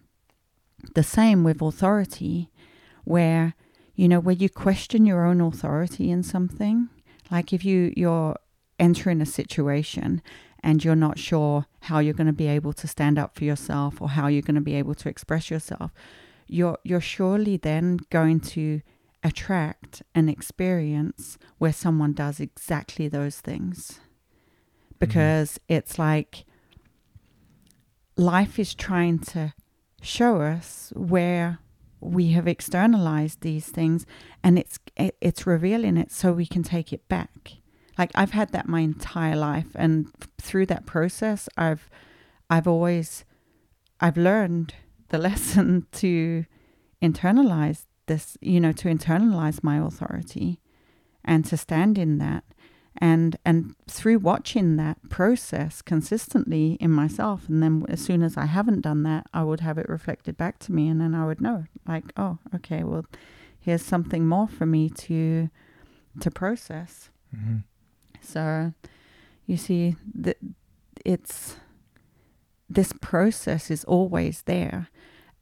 [0.95, 2.51] the same with authority,
[3.05, 3.55] where,
[3.95, 6.89] you know, where you question your own authority in something.
[7.31, 8.37] Like if you, you're
[8.79, 10.23] entering a situation
[10.63, 14.01] and you're not sure how you're going to be able to stand up for yourself
[14.01, 15.93] or how you're going to be able to express yourself,
[16.47, 18.81] you're you're surely then going to
[19.23, 23.93] attract an experience where someone does exactly those things.
[23.93, 24.95] Mm-hmm.
[24.99, 26.45] Because it's like
[28.17, 29.55] life is trying to
[30.03, 31.59] show us where
[32.01, 34.05] we have externalized these things
[34.43, 37.55] and it's it, it's revealing it so we can take it back
[37.97, 41.89] like I've had that my entire life and through that process I've
[42.51, 43.25] I've always
[44.01, 44.75] I've learned
[45.14, 46.44] the lesson to
[47.00, 50.59] internalize this, you know, to internalize my authority
[51.24, 52.42] and to stand in that.
[52.98, 58.46] And and through watching that process consistently in myself, and then as soon as I
[58.46, 61.40] haven't done that, I would have it reflected back to me, and then I would
[61.40, 63.05] know, like, oh, okay, well,
[63.61, 65.48] here's something more for me to
[66.20, 67.11] to process.
[67.33, 67.59] hmm
[68.20, 68.72] So,
[69.46, 70.38] you see, that
[71.05, 71.57] it's
[72.75, 74.89] this process is always there,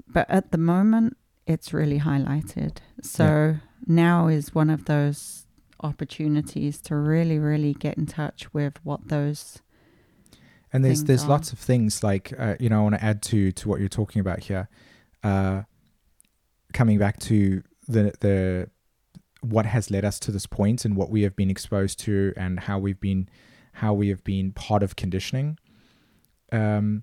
[0.07, 1.16] but at the moment,
[1.47, 2.79] it's really highlighted.
[3.03, 5.47] So now is one of those
[5.81, 9.61] opportunities to really, really get in touch with what those.
[10.73, 11.29] and there's there's are.
[11.29, 13.88] lots of things like uh, you know I want to add to to what you're
[13.88, 14.68] talking about here.
[15.23, 15.62] Uh,
[16.73, 18.71] coming back to the the
[19.40, 22.61] what has led us to this point and what we have been exposed to and
[22.61, 23.29] how we've been
[23.75, 25.59] how we have been part of conditioning.
[26.53, 27.03] Um,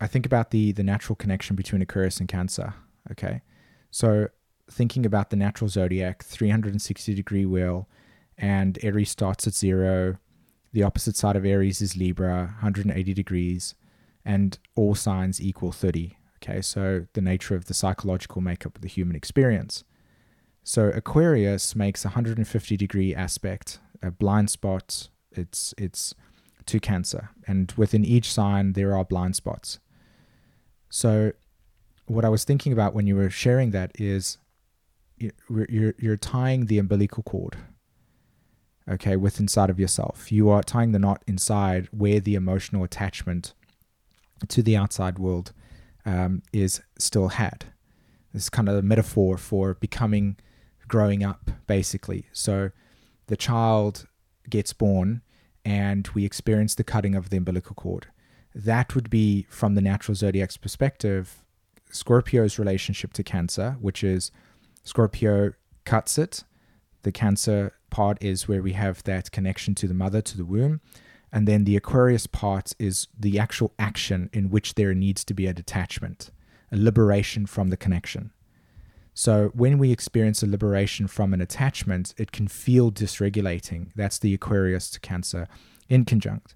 [0.00, 2.74] I think about the the natural connection between Aquarius and Cancer.
[3.10, 3.42] Okay,
[3.90, 4.28] so
[4.70, 7.88] thinking about the natural zodiac, 360 degree wheel,
[8.38, 10.18] and Aries starts at zero.
[10.72, 13.74] The opposite side of Aries is Libra, 180 degrees,
[14.24, 16.16] and all signs equal 30.
[16.42, 19.84] Okay, so the nature of the psychological makeup of the human experience.
[20.62, 25.08] So Aquarius makes a 150 degree aspect, a blind spot.
[25.32, 26.14] It's it's
[26.66, 29.78] to Cancer, and within each sign there are blind spots.
[30.90, 31.32] So,
[32.06, 34.38] what I was thinking about when you were sharing that is,
[35.16, 37.56] you- you're you're tying the umbilical cord.
[38.88, 43.54] Okay, with inside of yourself, you are tying the knot inside where the emotional attachment
[44.48, 45.52] to the outside world
[46.04, 47.66] um, is still had.
[48.32, 50.36] This is kind of a metaphor for becoming,
[50.88, 52.26] growing up, basically.
[52.32, 52.70] So,
[53.28, 54.08] the child
[54.48, 55.22] gets born,
[55.64, 58.08] and we experience the cutting of the umbilical cord.
[58.54, 61.44] That would be, from the natural zodiac's perspective,
[61.90, 64.30] Scorpio's relationship to Cancer, which is
[64.84, 65.52] Scorpio
[65.84, 66.44] cuts it.
[67.02, 70.80] The Cancer part is where we have that connection to the mother, to the womb.
[71.32, 75.46] And then the Aquarius part is the actual action in which there needs to be
[75.46, 76.30] a detachment,
[76.72, 78.32] a liberation from the connection.
[79.14, 83.90] So when we experience a liberation from an attachment, it can feel dysregulating.
[83.94, 85.46] That's the Aquarius to Cancer
[85.88, 86.54] inconjunct.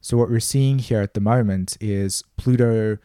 [0.00, 2.98] So what we're seeing here at the moment is Pluto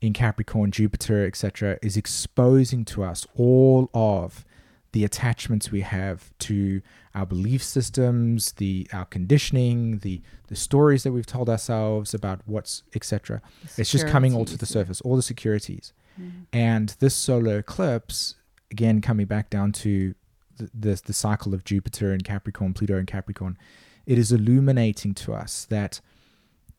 [0.00, 4.44] in Capricorn, Jupiter, etc., is exposing to us all of
[4.92, 6.80] the attachments we have to
[7.14, 12.82] our belief systems, the our conditioning, the the stories that we've told ourselves about what's
[12.94, 13.42] etc.
[13.76, 15.92] It's just coming all to the surface, all the securities.
[16.18, 16.42] Mm-hmm.
[16.52, 18.36] And this solar eclipse,
[18.70, 20.14] again, coming back down to
[20.56, 23.58] the, the the cycle of Jupiter and Capricorn, Pluto and Capricorn,
[24.06, 26.00] it is illuminating to us that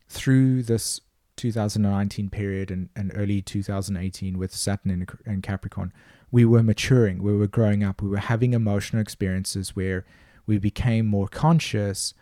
[0.07, 1.01] through this
[1.37, 5.93] 2019 period and, and early 2018 with Saturn in, in Capricorn,
[6.31, 10.05] we were maturing, we were growing up, we were having emotional experiences where
[10.45, 12.13] we became more conscious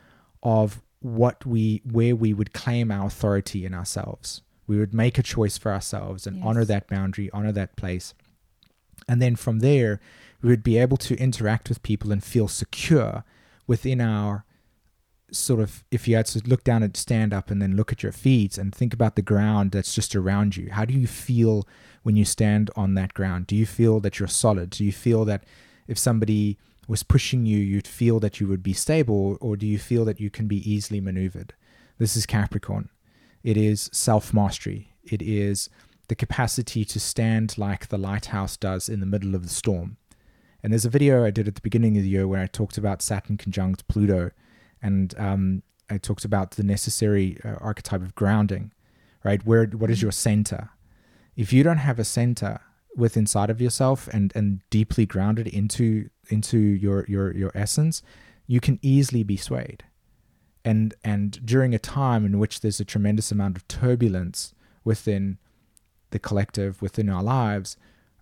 [0.44, 4.42] of what we where we would claim our authority in ourselves.
[4.68, 6.46] We would make a choice for ourselves and yes.
[6.46, 8.14] honor that boundary, honor that place.
[9.08, 10.00] And then from there,
[10.42, 13.24] we would be able to interact with people and feel secure
[13.68, 14.46] within our
[15.32, 18.04] sort of if you had to look down and stand up and then look at
[18.04, 21.68] your feet and think about the ground that's just around you how do you feel
[22.04, 23.48] when you stand on that ground?
[23.48, 24.70] Do you feel that you're solid?
[24.70, 25.44] Do you feel that
[25.88, 26.58] if somebody
[26.88, 30.20] was pushing you you'd feel that you would be stable or do you feel that
[30.20, 31.54] you can be easily maneuvered?
[31.98, 32.90] This is capricorn.
[33.44, 35.70] It is self mastery it is
[36.08, 39.98] the capacity to stand like the lighthouse does in the middle of the storm.
[40.62, 42.78] And there's a video i did at the beginning of the year where i talked
[42.78, 44.32] about saturn conjunct pluto
[44.86, 48.72] and um, I talked about the necessary uh, archetype of grounding,
[49.24, 49.44] right?
[49.44, 50.06] Where what is mm-hmm.
[50.06, 50.70] your center?
[51.36, 52.62] If you don't have a center
[52.96, 58.04] with inside of yourself and and deeply grounded into into your your your essence,
[58.46, 59.84] you can easily be swayed.
[60.64, 65.40] And and during a time in which there's a tremendous amount of turbulence within
[66.12, 67.76] the collective, within our lives,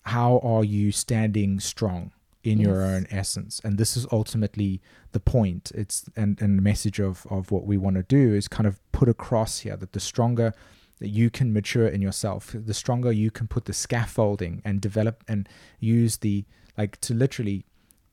[0.04, 2.14] how are you standing strong?
[2.44, 2.68] In yes.
[2.68, 3.62] your own essence.
[3.64, 4.82] And this is ultimately
[5.14, 5.72] the point.
[5.74, 8.80] It's and, and the message of of what we want to do is kind of
[8.92, 10.54] put across here that the stronger
[11.00, 15.24] that you can mature in yourself the stronger you can put the scaffolding and develop
[15.28, 16.46] and use the
[16.78, 17.66] like to literally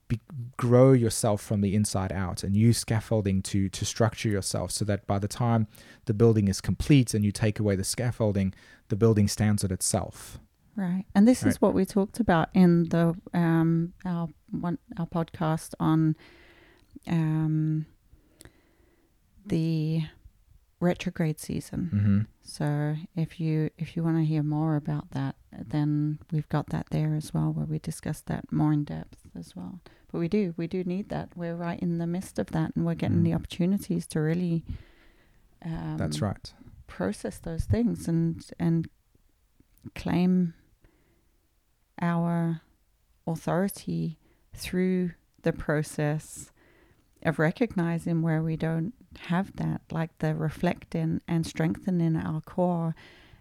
[0.09, 0.21] be,
[0.57, 5.07] grow yourself from the inside out and use scaffolding to to structure yourself so that
[5.07, 5.69] by the time
[6.07, 8.53] the building is complete and you take away the scaffolding
[8.89, 10.41] the building stands at itself
[10.81, 11.51] Right, and this right.
[11.51, 16.17] is what we talked about in the um, our one our podcast on
[17.07, 17.85] um,
[19.45, 20.05] the
[20.81, 21.91] retrograde season.
[21.93, 22.21] Mm-hmm.
[22.43, 26.87] So if you if you want to hear more about that, then we've got that
[26.91, 29.81] there as well, where we discuss that more in depth as well.
[30.11, 31.29] But we do we do need that.
[31.37, 33.25] We're right in the midst of that, and we're getting mm.
[33.25, 34.65] the opportunities to really.
[35.63, 36.55] Um, That's right.
[36.87, 38.89] Process those things and and
[39.95, 40.55] claim
[42.01, 42.63] our
[43.27, 44.19] authority
[44.55, 46.51] through the process
[47.23, 52.95] of recognizing where we don't have that, like the reflecting and strengthening our core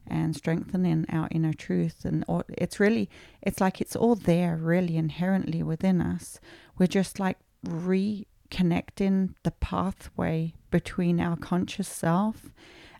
[0.07, 2.03] and strengthening our inner truth.
[2.03, 3.09] And all, it's really,
[3.41, 6.39] it's like it's all there, really inherently within us.
[6.77, 12.49] We're just like reconnecting the pathway between our conscious self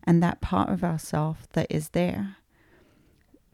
[0.03, 2.37] and that part of ourself that is there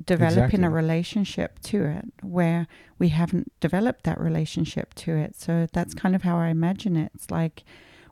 [0.03, 0.65] developing exactly.
[0.65, 2.67] a relationship to it where
[2.99, 5.35] we haven't developed that relationship to it.
[5.35, 7.11] So that's kind of how I imagine it.
[7.15, 7.63] It's like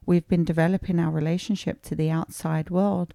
[0.05, 3.13] we've been developing our relationship to the outside world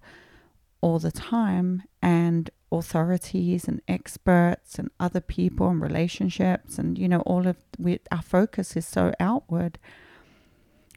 [0.81, 7.19] all the time, and authorities and experts and other people and relationships, and you know,
[7.21, 9.77] all of we, our focus is so outward.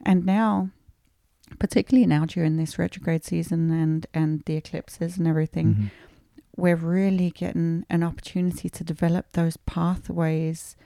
[0.04, 0.70] And now,
[1.58, 5.66] particularly now during this retrograde season and and the eclipses and everything.
[5.66, 5.86] Mm-hmm
[6.56, 10.76] we're really getting an opportunity to develop those pathways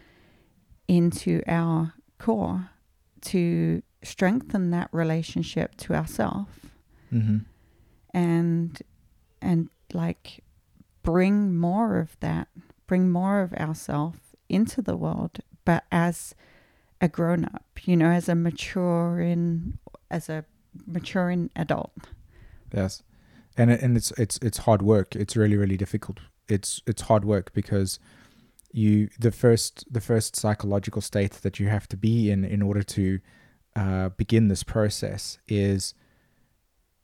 [0.89, 2.71] into our core
[3.21, 6.55] to strengthen that relationship to ourselves
[7.13, 7.39] mm-hmm.
[8.15, 8.83] and
[9.43, 10.45] and like
[11.03, 12.47] bring more of that
[12.87, 16.35] bring more of ourself into the world but as
[17.01, 19.79] a grown up you know as a maturing
[20.11, 20.45] as a
[20.87, 22.11] maturing adult.
[22.73, 23.03] Yes
[23.57, 25.17] and and it's it's it's hard work.
[25.17, 26.21] It's really really difficult.
[26.49, 27.99] It's it's hard work because
[28.73, 32.83] you the first the first psychological state that you have to be in in order
[32.83, 33.21] to
[33.75, 35.95] uh, begin this process is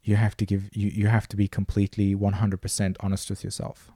[0.03, 3.91] you have to give you you have to be completely 100% honest with yourself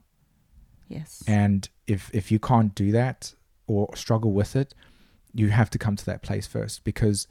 [0.89, 3.35] yes and if if you can't do that
[3.67, 4.75] or struggle with it
[5.35, 7.27] you have to come to that place first because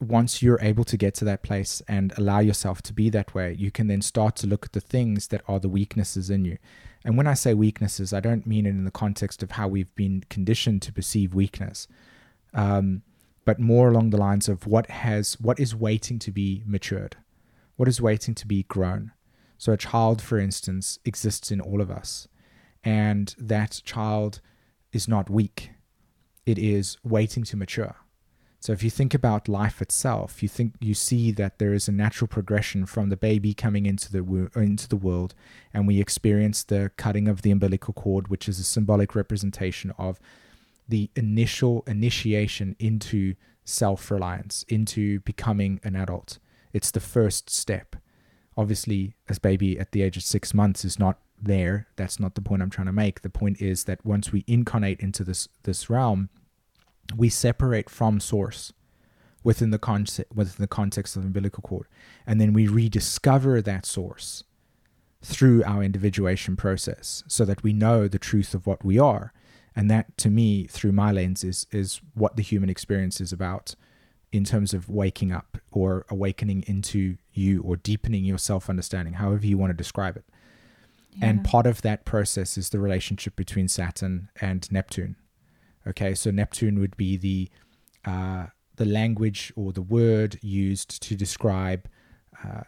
[0.00, 3.54] once you're able to get to that place and allow yourself to be that way,
[3.58, 6.58] you can then start to look at the things that are the weaknesses in you.
[7.04, 9.94] And when I say weaknesses, I don't mean it in the context of how we've
[9.94, 11.88] been conditioned to perceive weakness,
[12.52, 13.02] um,
[13.44, 17.16] but more along the lines of what has what is waiting to be matured,
[17.76, 19.12] what is waiting to be grown.
[19.56, 22.28] So a child, for instance, exists in all of us,
[22.84, 24.40] and that child
[24.92, 25.70] is not weak;
[26.44, 27.96] it is waiting to mature
[28.60, 31.92] so if you think about life itself, you think you see that there is a
[31.92, 35.34] natural progression from the baby coming into the into the world,
[35.72, 40.18] and we experience the cutting of the umbilical cord, which is a symbolic representation of
[40.88, 43.34] the initial initiation into
[43.64, 46.38] self-reliance, into becoming an adult.
[46.72, 47.96] It's the first step.
[48.56, 51.88] Obviously, as baby at the age of six months is not there.
[51.96, 53.20] That's not the point I'm trying to make.
[53.20, 56.30] The point is that once we incarnate into this this realm,
[57.14, 58.72] we separate from source
[59.44, 61.86] within the concept within the context of the umbilical cord
[62.26, 64.42] and then we rediscover that source
[65.26, 69.32] through our individuation process so that we know the truth of what we are.
[69.74, 73.74] And that to me through my lens is is what the human experience is about
[74.32, 79.46] in terms of waking up or awakening into you or deepening your self understanding however
[79.46, 80.24] you want to describe it.
[81.12, 81.26] Yeah.
[81.28, 85.16] and part of that process is the relationship between saturn and neptune
[85.86, 87.48] Okay, so Neptune would be the
[88.04, 91.88] uh, the language or the word used to describe
[92.44, 92.62] uh,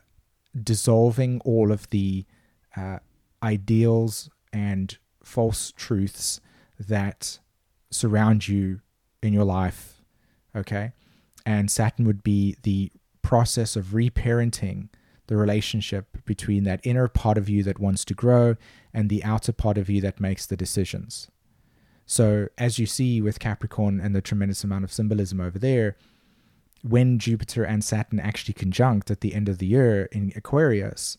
[0.60, 2.24] dissolving all of the
[2.76, 2.98] uh,
[3.42, 6.40] ideals and false truths
[6.78, 7.38] that
[7.90, 8.80] surround you
[9.22, 10.02] in your life.
[10.56, 10.92] Okay,
[11.44, 12.90] and Saturn would be the
[13.22, 14.88] process of reparenting
[15.26, 18.56] the relationship between that inner part of you that wants to grow
[18.94, 21.30] and the outer part of you that makes the decisions.
[22.10, 25.94] So, as you see with Capricorn and the tremendous amount of symbolism over there,
[26.82, 31.18] when Jupiter and Saturn actually conjunct at the end of the year in Aquarius,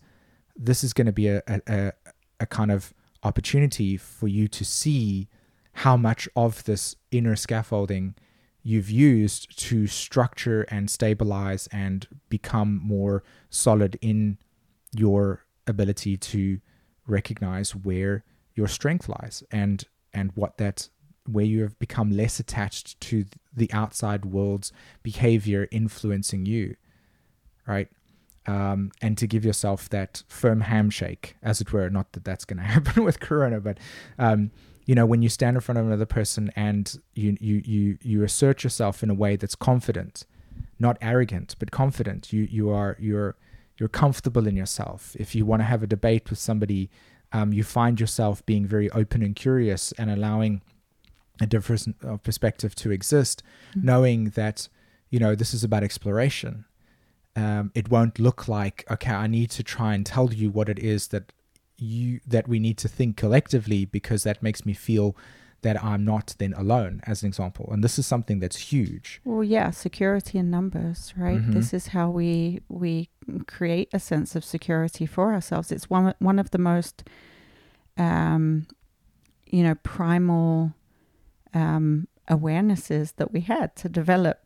[0.58, 1.94] this is going to be a, a,
[2.40, 5.30] a kind of opportunity for you to see
[5.74, 8.16] how much of this inner scaffolding
[8.64, 14.40] you've used to structure and stabilize and become more solid in
[14.96, 16.60] your ability to
[17.06, 18.24] recognize where
[18.56, 19.44] your strength lies.
[19.52, 20.90] And and what that
[21.32, 24.72] where you have become less attached to the outside world's
[25.04, 26.76] behavior influencing you,
[27.68, 27.88] right?
[28.48, 31.90] Um, and to give yourself that firm handshake, as it were.
[31.90, 33.78] Not that that's going to happen with Corona, but
[34.18, 34.52] um,
[34.86, 38.24] you know, when you stand in front of another person and you you you you
[38.24, 40.26] assert yourself in a way that's confident,
[40.80, 42.34] not arrogant, but confident.
[42.34, 43.36] You you are you're
[43.78, 45.16] you're comfortable in yourself.
[45.20, 46.90] If you want to have a debate with somebody
[47.32, 50.62] um, you find yourself being very open and curious and allowing
[51.42, 53.86] a different uh, perspective to exist, mm-hmm.
[53.86, 54.68] knowing that
[55.10, 56.66] you know this is about exploration.
[57.36, 60.80] Um, it won't look like okay, I need to try and tell you what it
[60.80, 61.32] is that
[61.78, 65.16] you that we need to think collectively because that makes me feel
[65.62, 67.70] that I'm not then alone, as an example.
[67.72, 69.22] And this is something that's huge.
[69.24, 71.40] Well, yeah, security in numbers, right?
[71.40, 71.52] Mm-hmm.
[71.52, 73.10] This is how we we
[73.48, 75.72] create a sense of security for ourselves.
[75.72, 77.04] It's one one of the most,
[77.98, 78.68] um,
[79.46, 80.74] you know, primal
[81.54, 84.40] um, awarenesses that we had to develop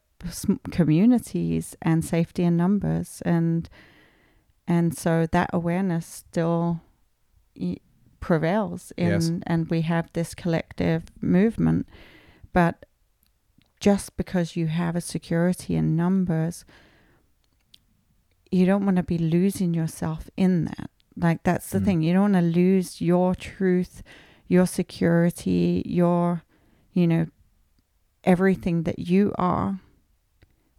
[0.72, 3.70] communities and safety in numbers, and
[4.68, 6.82] and so that awareness still
[8.24, 9.32] prevails in yes.
[9.46, 11.86] and we have this collective movement
[12.54, 12.86] but
[13.82, 16.64] just because you have a security in numbers
[18.50, 21.84] you don't want to be losing yourself in that like that's the mm.
[21.86, 24.02] thing you don't want to lose your truth
[24.48, 26.44] your security your
[26.94, 27.28] you know
[28.24, 29.82] everything that you are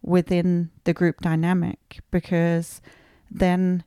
[0.01, 2.81] within the group dynamic because
[3.29, 3.83] then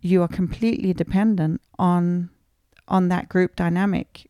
[0.00, 2.30] you are completely dependent on
[2.88, 4.28] on that group dynamic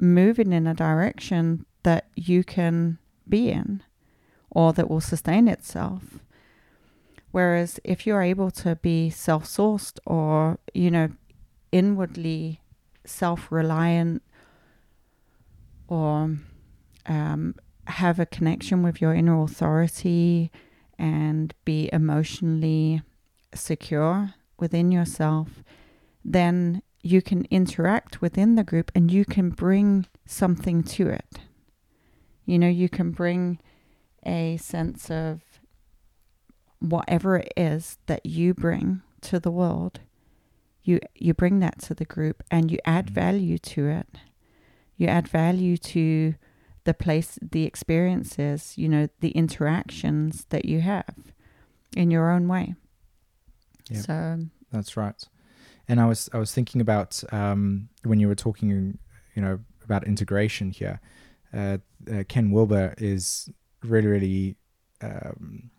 [0.00, 3.82] moving in a direction that you can be in
[4.50, 6.20] or that will sustain itself.
[7.30, 11.10] Whereas if you're able to be self sourced or, you know,
[11.72, 12.60] inwardly
[13.04, 14.22] self reliant
[15.88, 16.38] or
[17.06, 17.54] um,
[17.86, 20.50] have a connection with your inner authority
[20.98, 23.02] and be emotionally
[23.54, 25.62] secure within yourself,
[26.24, 31.38] then you can interact within the group and you can bring something to it.
[32.44, 33.60] You know, you can bring
[34.24, 35.42] a sense of
[36.80, 40.00] whatever it is that you bring to the world.
[40.82, 43.14] You you bring that to the group and you add mm-hmm.
[43.14, 44.08] value to it.
[44.96, 46.34] You add value to
[46.84, 51.32] the place, the experiences, you know, the interactions that you have
[51.96, 52.74] in your own way.
[53.90, 54.04] Yep.
[54.04, 54.38] So
[54.72, 55.22] That's right.
[55.88, 58.98] And I was I was thinking about um, when you were talking,
[59.34, 61.00] you know, about integration here.
[61.52, 61.78] Uh,
[62.12, 63.48] uh, Ken Wilber is
[63.82, 64.56] really really
[65.00, 65.70] um,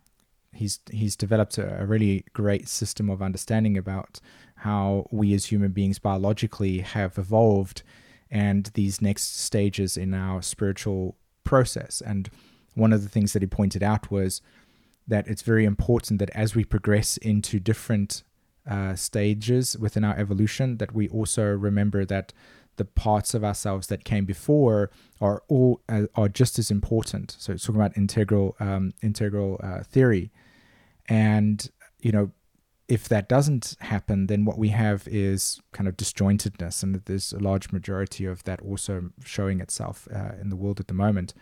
[0.54, 4.20] he's he's developed a, a really great system of understanding about
[4.56, 7.84] how we as human beings biologically have evolved
[8.32, 12.02] and these next stages in our spiritual process.
[12.02, 12.30] And
[12.76, 14.42] one of the things that he pointed out was
[15.08, 18.24] that it's very important that as we progress into different
[18.70, 22.32] uh, stages within our evolution, that we also remember that
[22.78, 24.90] the parts of ourselves that came before
[25.20, 27.36] are all uh, are just as important.
[27.38, 30.32] So it's talking about integral um, integral uh, theory,
[31.08, 32.32] and you know
[32.88, 37.40] if that doesn't happen, then what we have is kind of disjointedness, and there's a
[37.40, 41.36] large majority of that also showing itself uh, in the world at the moment.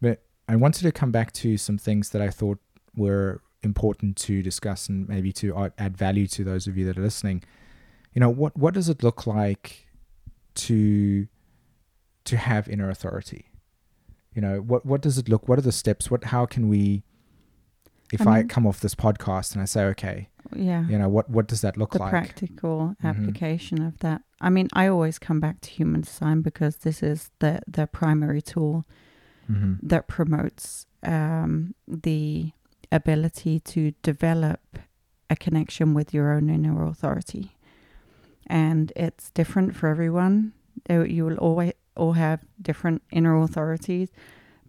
[0.00, 2.60] But I wanted to come back to some things that I thought
[2.94, 7.02] were important to discuss and maybe to add value to those of you that are
[7.02, 7.42] listening.
[8.14, 9.86] You know, what what does it look like
[10.54, 11.26] to
[12.24, 13.46] to have inner authority?
[14.34, 15.48] You know, what what does it look?
[15.48, 16.10] What are the steps?
[16.10, 17.02] What how can we?
[18.12, 20.86] If I, I come off this podcast and I say, okay, yeah.
[20.86, 22.10] you know, what what does that look the like?
[22.10, 23.08] practical Mhm.
[23.08, 24.20] application of that.
[24.38, 28.42] I mean, I always come back to human design because this is the the primary
[28.42, 28.84] tool
[29.46, 32.52] hmm that promotes um, the
[32.92, 34.60] ability to develop
[35.28, 37.56] a connection with your own inner authority,
[38.46, 40.52] and it's different for everyone.
[40.88, 44.10] You will always all have different inner authorities,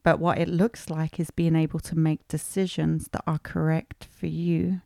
[0.04, 4.28] but what it looks like is being able to make decisions that are correct for
[4.28, 4.82] you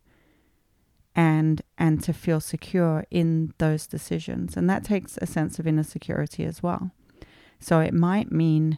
[1.15, 4.55] and and to feel secure in those decisions.
[4.55, 6.91] And that takes a sense of inner security as well.
[7.59, 8.77] So it might mean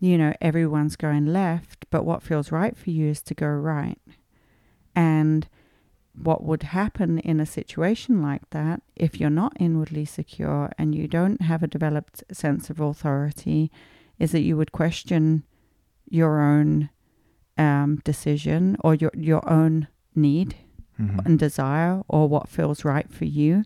[0.00, 3.98] you know everyone's going left but what feels right for you is to go right.
[4.94, 5.48] And
[6.14, 11.06] what would happen in a situation like that if you're not inwardly secure and you
[11.06, 13.70] don't have a developed sense of authority
[14.18, 15.44] is that you would question
[16.08, 16.88] your own
[17.58, 20.56] um, decision or your your own need
[20.96, 23.64] hmm and desire or what feels right for you,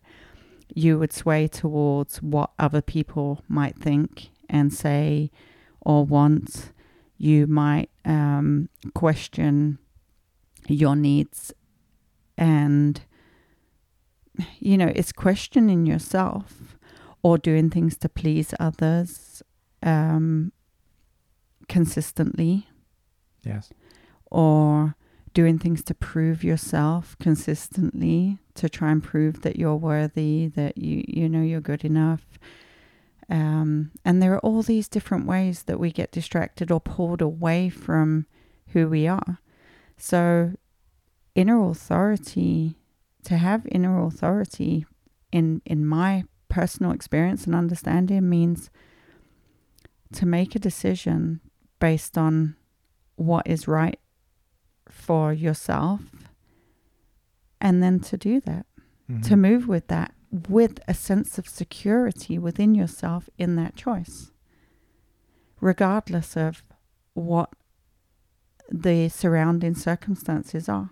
[0.75, 5.31] you would sway towards what other people might think and say
[5.83, 6.73] or want.
[7.19, 9.79] You might um, question
[10.69, 11.53] your needs
[12.39, 13.01] and,
[14.59, 16.79] you know, it's questioning yourself
[17.23, 19.43] or doing things to please others
[19.83, 20.53] um,
[21.69, 22.67] consistently
[23.45, 23.71] Yes.
[24.31, 24.95] or
[25.35, 31.05] doing things to prove yourself consistently to try and prove that you're worthy that you
[31.07, 32.39] you know you're good enough
[33.31, 37.69] um, and there are all these different ways that we get distracted or pulled away
[37.71, 38.27] from
[38.73, 39.39] who we are
[39.97, 40.53] so
[41.35, 42.77] inner authority
[43.25, 44.85] to have inner authority
[45.33, 48.71] in in my personal experience and understanding means
[50.13, 51.41] to make a decision
[51.79, 52.57] based on
[53.17, 54.01] what is right
[54.89, 56.01] for yourself
[57.61, 58.67] and then to do that
[59.09, 59.23] Mhm.
[59.29, 64.31] to move with that with a sense of security within yourself in that choice
[65.61, 66.63] regardless of
[67.15, 67.51] what
[68.71, 70.91] the surrounding circumstances are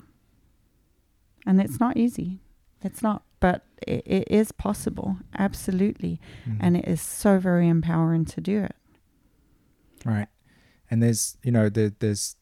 [1.47, 2.41] and it's not easy
[2.83, 6.57] it's not but it, it is possible absolutely Mhm.
[6.61, 8.75] and it is so very empowering to do it
[10.05, 10.29] Right.
[10.89, 12.37] And there's, you know, there, there's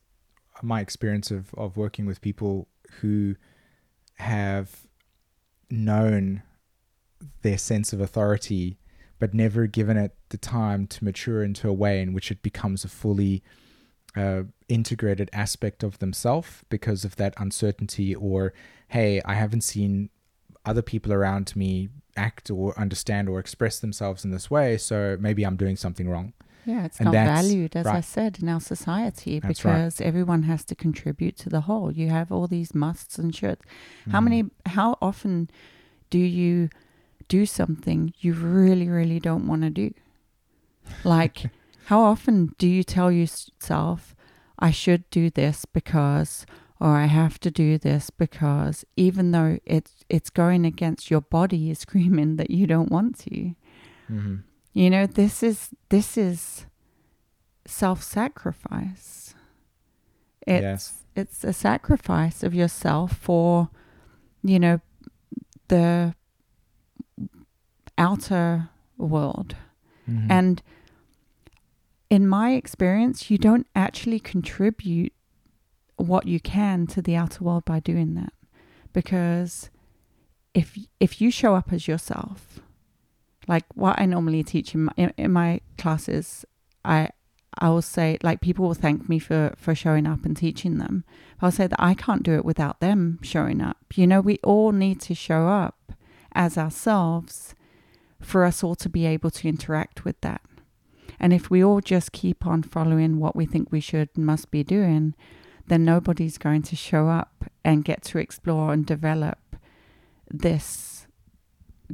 [0.63, 2.69] my experience of, of working with people
[3.01, 3.35] who
[4.17, 4.87] have
[5.71, 6.43] known
[7.43, 8.79] their sense of authority,
[9.19, 12.85] but never given it the time to mature into a way in which it becomes
[12.85, 13.43] a fully
[14.17, 18.53] uh, integrated aspect of themselves because of that uncertainty or,
[18.89, 20.11] hey, I haven't seen
[20.65, 25.45] other people around me act or understand or express themselves in this way, so maybe
[25.45, 26.33] I'm doing something wrong.
[26.65, 29.75] Yeah, it's And not valued, as I said, in our society That's right.
[29.75, 31.93] because everyone has to contribute to the whole.
[31.93, 33.61] You have all these musts and shoulds.
[34.11, 34.25] How Mhm.
[34.25, 35.49] many, how often
[36.11, 36.69] do you
[37.29, 39.93] do something you really, really don't want to do?
[41.05, 41.51] Like,
[41.87, 44.15] how often do you tell yourself,
[44.59, 46.47] I should do this because,
[46.81, 51.71] or I have to do this because, even though it's, it's going against your body
[51.71, 53.55] is screaming that you don't want to?
[54.11, 54.43] Mhm.
[54.73, 56.67] You know, this is this is
[57.65, 59.35] self-sacrifice.
[60.47, 61.05] It's Yes.
[61.15, 63.71] it's a sacrifice of yourself for,
[64.43, 64.81] you know,
[65.69, 66.15] the
[67.99, 68.69] outer
[68.99, 69.57] world.
[70.09, 70.27] Mhm.
[70.31, 70.63] And
[72.11, 75.13] in my experience, you don't actually contribute
[75.97, 78.33] what you can to the outer world by doing that.
[78.93, 79.71] Because
[80.55, 82.61] if if you show up as yourself,
[83.49, 86.45] like what I normally teach in my, in, in my classes,
[86.85, 87.11] I
[87.59, 91.05] I will say like people will thank me for for showing up and teaching them.
[91.41, 93.79] I'll say that I can't do it without them showing up.
[93.97, 95.93] You know, we all need to show up
[96.33, 97.55] as ourselves
[98.21, 100.43] for us all to be able to interact with that.
[101.19, 104.51] And if we all just keep on following what we think we should and must
[104.51, 105.15] be doing,
[105.67, 109.39] then nobody's going to show up and get to explore and develop
[110.31, 111.07] this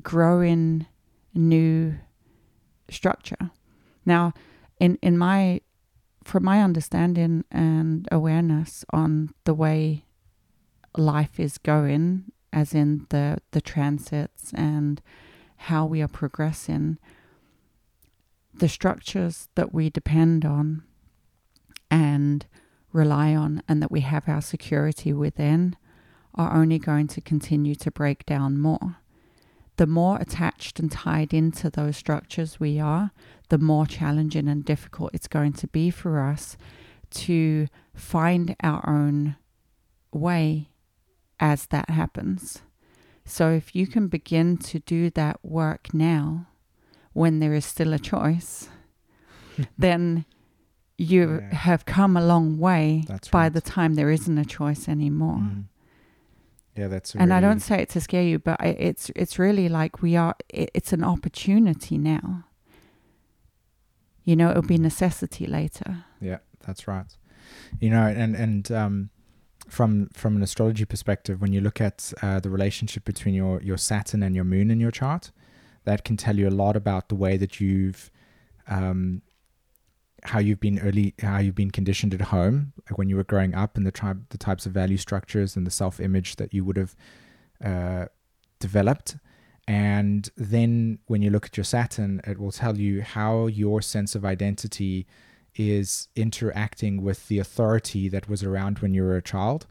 [0.02, 0.86] growing
[1.34, 1.94] new
[2.90, 3.50] structure.
[4.04, 4.32] Now,
[4.78, 5.60] in, in my
[6.24, 10.04] from my understanding and awareness on the way
[10.96, 15.00] life is going, as in the the transits and
[15.62, 16.98] how we are progressing,
[18.52, 20.82] the structures that we depend on
[21.90, 22.46] and
[22.92, 25.76] rely on and that we have our security within
[26.34, 28.96] are only going to continue to break down more.
[29.76, 33.12] The more attached and tied into those structures we are,
[33.48, 36.56] the more challenging and difficult it's going to be for us
[37.10, 39.36] to find our own
[40.12, 40.70] way
[41.38, 42.62] as that happens.
[43.32, 46.48] So, if you can begin to do that work now,
[47.14, 48.68] when there is still a choice,
[49.78, 50.26] then
[50.98, 51.54] you yeah.
[51.54, 55.38] have come a long way by the time there isn't a choice anymore.
[55.38, 55.64] Mm.
[56.76, 57.14] Yeah, that's.
[57.14, 60.14] And really I don't say it to scare you, but it's it's really like we
[60.14, 60.36] are.
[60.50, 62.44] It's an opportunity now.
[64.24, 66.04] You know, it'll be necessity later.
[66.20, 67.16] Yeah, that's right.
[67.80, 69.10] You know, and and um,
[69.72, 73.78] from from an astrology perspective, when you look at uh, the relationship between your your
[73.78, 75.32] Saturn and your Moon in your chart,
[75.84, 78.10] that can tell you a lot about the way that you've
[78.68, 79.22] um,
[80.24, 83.78] how you've been early how you've been conditioned at home when you were growing up
[83.78, 86.76] and the type the types of value structures and the self image that you would
[86.76, 86.94] have
[87.64, 88.04] uh,
[88.60, 89.16] developed.
[89.66, 94.14] And then when you look at your Saturn it will tell you how your sense
[94.14, 95.06] of identity
[95.54, 99.66] is interacting with the authority that was around when you were a child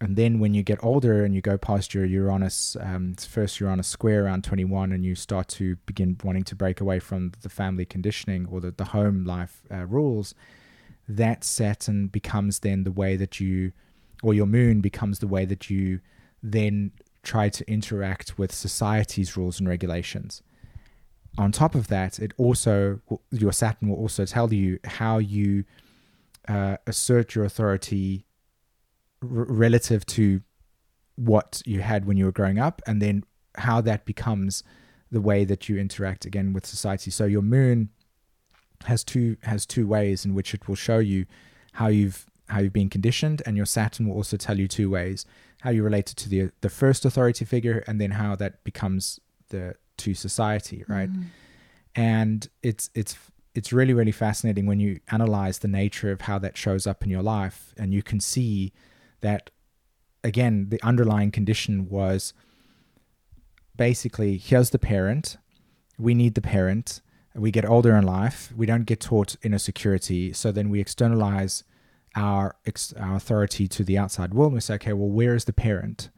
[0.00, 3.86] and then when you get older and you go past your Uranus, um, first Uranus
[3.86, 7.84] square around 21, and you start to begin wanting to break away from the family
[7.84, 10.34] conditioning or the, the home life uh, rules,
[11.06, 13.72] that Saturn becomes then the way that you,
[14.22, 16.00] or your moon becomes the way that you
[16.42, 16.92] then
[17.22, 20.42] try to interact with society's rules and regulations.
[21.38, 23.00] On top of that, it also,
[23.30, 25.64] your Saturn will also tell you how you
[26.48, 28.26] uh, assert your authority
[29.22, 30.42] r- relative to
[31.16, 33.24] what you had when you were growing up, and then
[33.56, 34.64] how that becomes
[35.10, 37.10] the way that you interact again with society.
[37.10, 37.90] So your moon
[38.84, 41.26] has two has two ways in which it will show you
[41.72, 45.26] how you've how you've been conditioned, and your Saturn will also tell you two ways
[45.60, 49.20] how you related to the the first authority figure, and then how that becomes
[49.50, 51.12] the to society, right?
[51.12, 51.24] Mm.
[51.94, 53.16] And it's it's
[53.54, 57.10] it's really really fascinating when you analyze the nature of how that shows up in
[57.10, 58.72] your life, and you can see
[59.20, 59.50] that
[60.22, 62.32] again the underlying condition was
[63.76, 65.36] basically here's the parent
[65.98, 67.00] we need the parent
[67.34, 71.64] we get older in life we don't get taught inner security so then we externalize
[72.16, 72.56] our,
[72.98, 76.10] our authority to the outside world And we say okay well where is the parent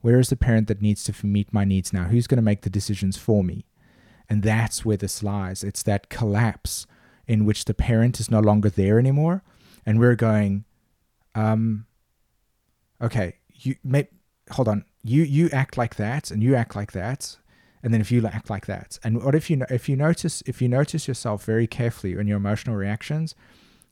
[0.00, 2.04] where is the parent that needs to meet my needs now?
[2.04, 3.66] Who's going to make the decisions for me?
[4.28, 5.64] And that's where this lies.
[5.64, 6.86] It's that collapse
[7.26, 9.42] in which the parent is no longer there anymore
[9.86, 10.64] and we're going
[11.34, 11.86] um
[13.02, 14.08] okay, you may
[14.50, 17.38] hold on, you you act like that, and you act like that,
[17.82, 20.60] and then if you act like that, and what if you if you notice if
[20.60, 23.34] you notice yourself very carefully in your emotional reactions,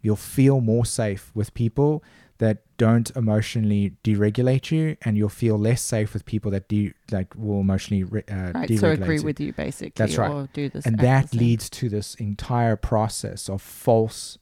[0.02, 2.02] you'll feel more safe with people
[2.38, 7.34] that don't emotionally deregulate you, and you'll feel less safe with people that do like
[7.34, 8.80] will emotionally uh, right, deregulate.
[8.80, 9.24] So agree you.
[9.24, 9.92] with you basically.
[9.96, 10.52] That's right.
[10.52, 14.38] do this, and that leads to this entire process of false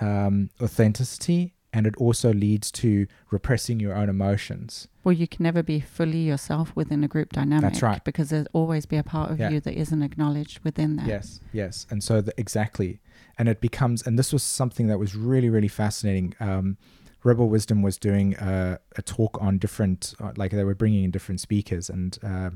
[0.00, 4.88] um, authenticity and it also leads to repressing your own emotions.
[5.04, 7.62] Well, you can never be fully yourself within a group dynamic.
[7.62, 8.02] That's right.
[8.04, 9.50] Because there'll always be a part of yeah.
[9.50, 11.06] you that isn't acknowledged within that.
[11.06, 11.86] Yes, yes.
[11.90, 13.00] And so, the, exactly.
[13.38, 16.34] And it becomes, and this was something that was really, really fascinating.
[16.40, 16.78] Um,
[17.24, 21.10] Rebel Wisdom was doing a, a talk on different, uh, like they were bringing in
[21.10, 21.90] different speakers.
[21.90, 22.50] And uh,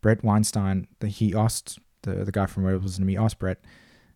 [0.00, 3.58] Bret Weinstein, he asked the, the guy from Rebel Wisdom, he asked Bret,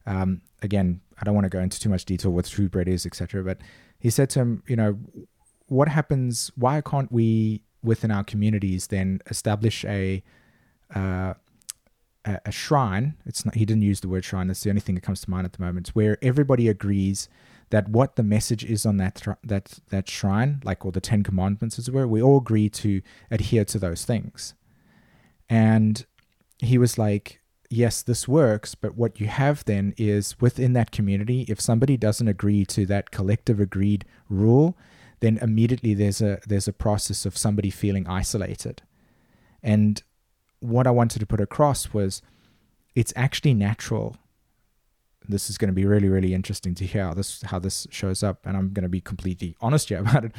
[0.06, 3.06] um, again, I don't want to go into too much detail with who Bret is,
[3.06, 3.44] etc.
[3.44, 3.58] But
[4.00, 4.98] he said to him, you know,
[5.66, 6.50] what happens?
[6.56, 10.22] Why can't we within our communities then establish a
[10.94, 11.34] uh,
[12.24, 13.14] a shrine.
[13.26, 13.54] It's not.
[13.54, 14.46] He didn't use the word shrine.
[14.46, 15.88] That's the only thing that comes to mind at the moment.
[15.88, 17.28] Where everybody agrees
[17.72, 21.78] that what the message is on that that that shrine, like all the Ten Commandments,
[21.78, 23.00] as it were, we all agree to
[23.30, 24.52] adhere to those things.
[25.48, 26.04] And
[26.58, 31.46] he was like, "Yes, this works, but what you have then is within that community,
[31.48, 34.76] if somebody doesn't agree to that collective agreed rule,
[35.20, 38.82] then immediately there's a there's a process of somebody feeling isolated."
[39.62, 40.02] And
[40.60, 42.20] what I wanted to put across was
[42.94, 44.18] it's actually natural.
[45.28, 48.22] This is going to be really, really interesting to hear how this how this shows
[48.22, 50.32] up, and I'm going to be completely honest here about it.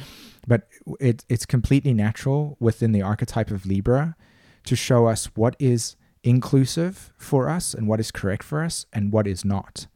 [0.46, 0.68] But
[1.00, 4.16] it, it's completely natural within the archetype of Libra
[4.64, 9.12] to show us what is inclusive for us and what is correct for us and
[9.12, 9.86] what is not.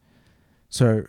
[0.69, 1.05] So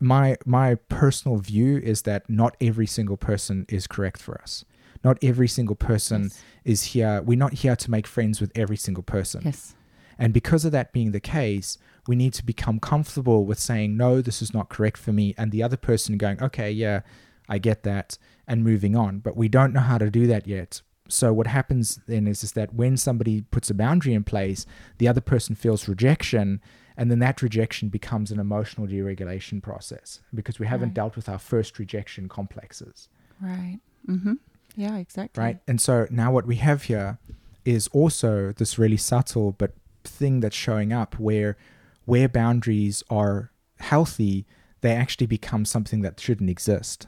[0.00, 4.64] my my personal view is that not every single person is correct for us.
[5.04, 6.42] Not every single person Yes.
[6.64, 7.22] is here.
[7.22, 9.42] We're not here to make friends with every single person.
[9.44, 9.74] Yes.
[10.22, 14.20] And because of that being the case, we need to become comfortable with saying, no,
[14.20, 15.34] this is not correct for me.
[15.36, 17.00] And the other person going, okay, yeah,
[17.48, 19.18] I get that, and moving on.
[19.18, 20.80] But we don't know how to do that yet.
[21.08, 24.64] So what happens then is, is that when somebody puts a boundary in place,
[24.98, 26.60] the other person feels rejection,
[26.96, 30.94] and then that rejection becomes an emotional deregulation process because we haven't Right.
[30.94, 33.08] dealt with our first rejection complexes
[33.40, 33.80] Right.
[34.08, 34.34] Mm-hmm.
[34.76, 35.42] Yeah, exactly.
[35.42, 35.58] right?
[35.66, 37.18] And so now what we have here
[37.64, 39.72] is also this really subtle but
[40.04, 41.56] thing that's showing up where
[42.04, 44.44] where boundaries are healthy,
[44.80, 47.06] they actually become something that shouldn't exist.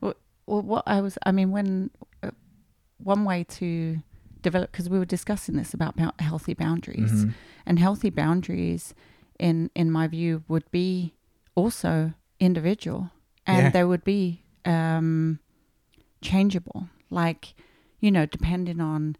[0.00, 0.14] Well,
[0.62, 1.90] what I was, I mean, when
[2.22, 2.30] uh,
[2.98, 4.02] one way to
[4.42, 7.32] develop, because we were discussing this about bou- healthy boundaries, Mhm.
[7.64, 8.92] and healthy boundaries,
[9.38, 11.14] in in my view, would be
[11.54, 13.10] also individual,
[13.46, 13.70] and Yeah.
[13.70, 15.38] they would be um,
[16.20, 16.88] changeable.
[17.10, 17.54] Like,
[18.00, 19.16] you know, depending on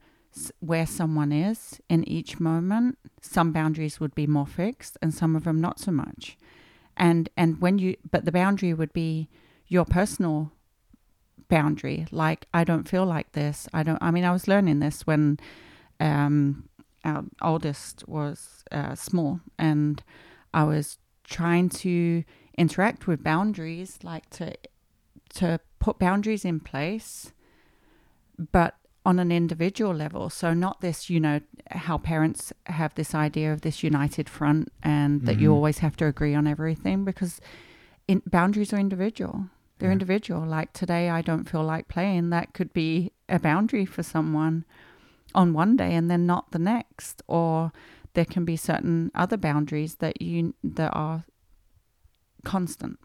[0.60, 5.44] where someone is in each moment, some boundaries would be more fixed, and some of
[5.44, 6.36] them not so much.
[6.96, 9.28] And and when you, but the boundary would be
[9.66, 10.52] your personal
[11.48, 12.06] boundary.
[12.10, 13.68] Like, I don't feel like this.
[13.72, 14.02] I don't.
[14.02, 15.38] I mean, I was learning this when
[16.00, 16.68] um,
[17.04, 20.02] our oldest was uh, small, and
[20.52, 22.24] I was trying to
[22.56, 24.54] interact with boundaries, like to
[25.34, 27.32] to put boundaries in place,
[28.52, 30.30] but on an individual level.
[30.30, 31.40] So not this, you know,
[31.70, 35.54] how parents have this idea of this united front and that you Mhm.
[35.54, 37.40] always have to agree on everything because
[38.08, 39.50] in, boundaries are individual.
[39.78, 39.94] They're Yeah.
[39.94, 40.46] individual.
[40.46, 42.30] Like today, I don't feel like playing.
[42.30, 44.64] That could be a boundary for someone
[45.34, 47.22] on one day and then not the next.
[47.26, 47.72] Or
[48.14, 51.24] there can be certain other boundaries that you that are
[52.44, 52.98] constant.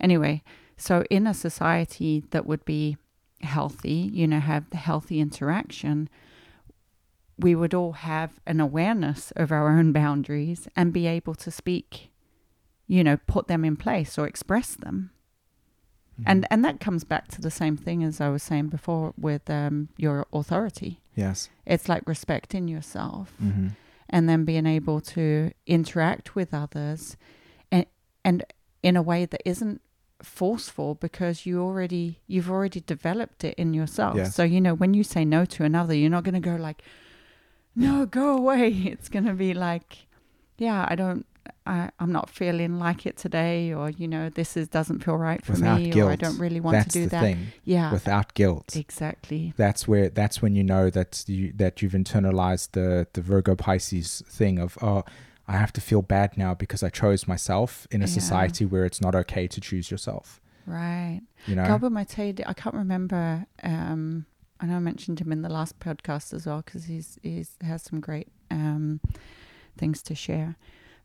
[0.00, 0.42] Anyway,
[0.76, 2.96] so in a society that would be
[3.42, 6.08] healthy, you know, have the healthy interaction,
[7.38, 12.10] we would all have an awareness of our own boundaries and be able to speak,
[12.86, 15.10] you know, put them in place or express them.
[16.26, 19.48] And and that comes back to the same thing as I was saying before with
[19.48, 21.00] um, your authority.
[21.14, 23.68] yes, It's like respecting yourself hmm
[24.12, 27.16] and then being able to interact with others
[27.70, 27.86] and
[28.24, 28.44] and
[28.82, 29.80] in a way that isn't
[30.22, 34.34] forceful because you already you've already developed it in yourself Yes.
[34.34, 36.82] so you know when you say no to another you're not going to go like
[37.74, 40.06] no go away it's going to be like
[40.58, 41.26] yeah i don't
[41.66, 45.44] I, i'm not feeling like it today or you know this is doesn't feel right
[45.44, 47.46] for Without me or i don't really want That's to do the that thing.
[47.64, 48.76] yeah Without guilt.
[48.76, 53.54] exactly that's where that's when you know that you that you've internalized the the Virgo
[53.56, 55.04] Pisces thing of oh
[55.52, 58.14] I have to feel bad now because I chose myself in a Yeah.
[58.20, 60.40] society where it's not okay to choose yourself.
[60.66, 63.46] right You know, Gabor Maté, I can't remember.
[63.62, 64.26] Um,
[64.60, 67.82] I know I mentioned him in the last podcast as well because he's he's has
[67.82, 69.00] some great um,
[69.76, 70.56] things to share.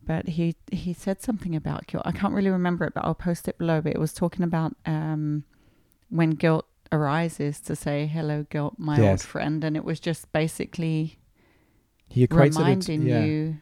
[0.06, 2.04] But he he said something about guilt.
[2.06, 3.82] I can't really remember it, but I'll post it below.
[3.82, 5.46] But it was talking about um,
[6.10, 11.18] when guilt arises to say hello, guilt, my old friend, and it was just basically
[12.10, 12.60] he equates it.
[12.60, 13.24] reminding to- Yeah.
[13.26, 13.58] you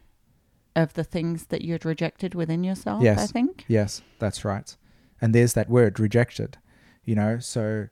[0.76, 3.03] of the things that you'd rejected within yourself.
[3.03, 3.19] yes.
[3.19, 3.65] I think.
[3.67, 4.76] Yes, that's right.
[5.21, 6.57] And there's that word rejected.
[7.05, 7.88] You know, so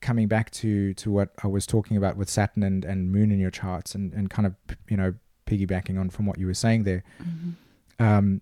[0.00, 3.38] coming back to to what I was talking about with Saturn and, and Moon in
[3.38, 4.54] your charts and, and kind of
[4.88, 5.14] you know
[5.46, 7.54] piggybacking on from what you were saying there, Mhm.
[7.98, 8.40] um,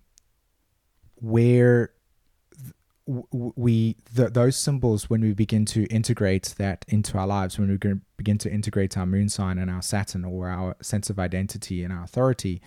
[1.15, 1.91] where
[2.53, 2.73] th-
[3.07, 7.59] w- w- we th- those symbols when we begin to integrate that into our lives,
[7.59, 7.77] when we
[8.17, 11.93] begin to integrate our moon sign and our Saturn or our sense of identity and
[11.93, 12.61] our authority,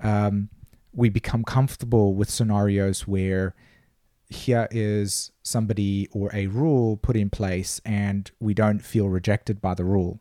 [0.00, 0.48] um,
[0.92, 3.54] we become comfortable with scenarios where
[4.28, 9.74] here is somebody or a rule put in place and we don't feel rejected by
[9.74, 10.20] the rule.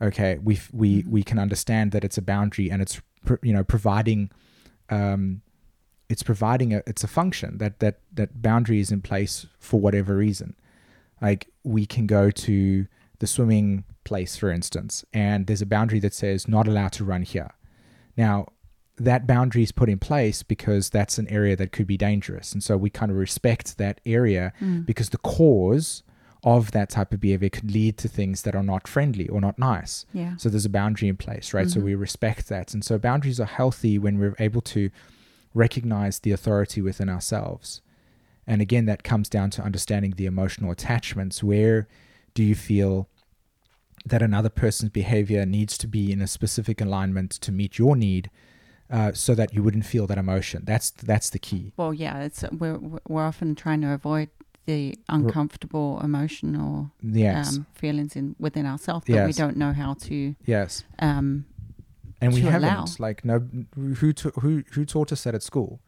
[0.00, 1.06] Okay we f- we Mhm.
[1.08, 3.00] we can understand that it's a boundary and it's
[3.42, 4.30] you know providing
[4.90, 5.40] um,
[6.08, 10.14] it's providing a it's a function that that that boundary is in place for whatever
[10.16, 10.54] reason.
[11.22, 12.86] Like we can go to
[13.18, 17.22] the swimming place for instance and there's a boundary that says not allowed to run
[17.22, 17.50] here.
[18.16, 18.48] Now
[18.98, 22.62] that boundary is put in place because that's an area that could be dangerous and
[22.64, 24.86] so we kind of respect that area Mm.
[24.86, 26.02] because the cause
[26.44, 29.58] of that type of behavior could lead to things that are not friendly or not
[29.58, 30.36] nice Yeah.
[30.36, 31.68] so there's a boundary in place, right?
[31.68, 31.84] So Mhm.
[31.84, 32.72] we respect that.
[32.72, 34.90] And so boundaries are healthy when we're able to
[35.54, 37.80] recognize the authority within ourselves.
[38.46, 41.42] And again, that comes down to understanding the emotional attachments.
[41.42, 41.88] Where
[42.34, 43.08] do you feel
[44.04, 48.30] that another person's behavior needs to be in a specific alignment to meet your need
[48.90, 50.62] uh, so that you wouldn't feel that emotion?
[50.64, 51.72] That's that's the key.
[51.76, 52.78] Well, yeah, it's we're
[53.08, 54.28] we're often trying to avoid
[54.66, 57.56] the uncomfortable emotional Yes.
[57.56, 60.82] um, feelings in within ourselves that we don't know how to yes.
[60.98, 61.46] um,
[62.20, 62.84] and we haven't allow.
[62.98, 65.78] like no who ta- who who taught us that at school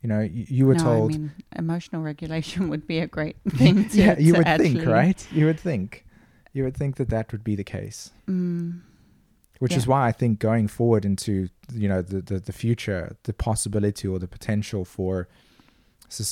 [0.00, 3.36] you know you, you were no, told I mean, emotional regulation would be a great
[3.50, 3.88] thing.
[3.90, 6.06] To, yeah you would think right you would think
[6.54, 8.80] you would think that that would be the case Mm,
[9.62, 13.32] which is why i think going forward into you know the the, the future the
[13.32, 15.28] possibility or the potential for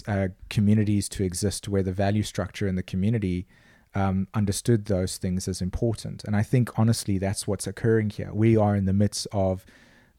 [0.09, 3.47] uh, communities to exist where the value structure in the community
[3.95, 8.57] um, understood those things as important and i think honestly that's what's occurring here we
[8.57, 9.65] are in the midst of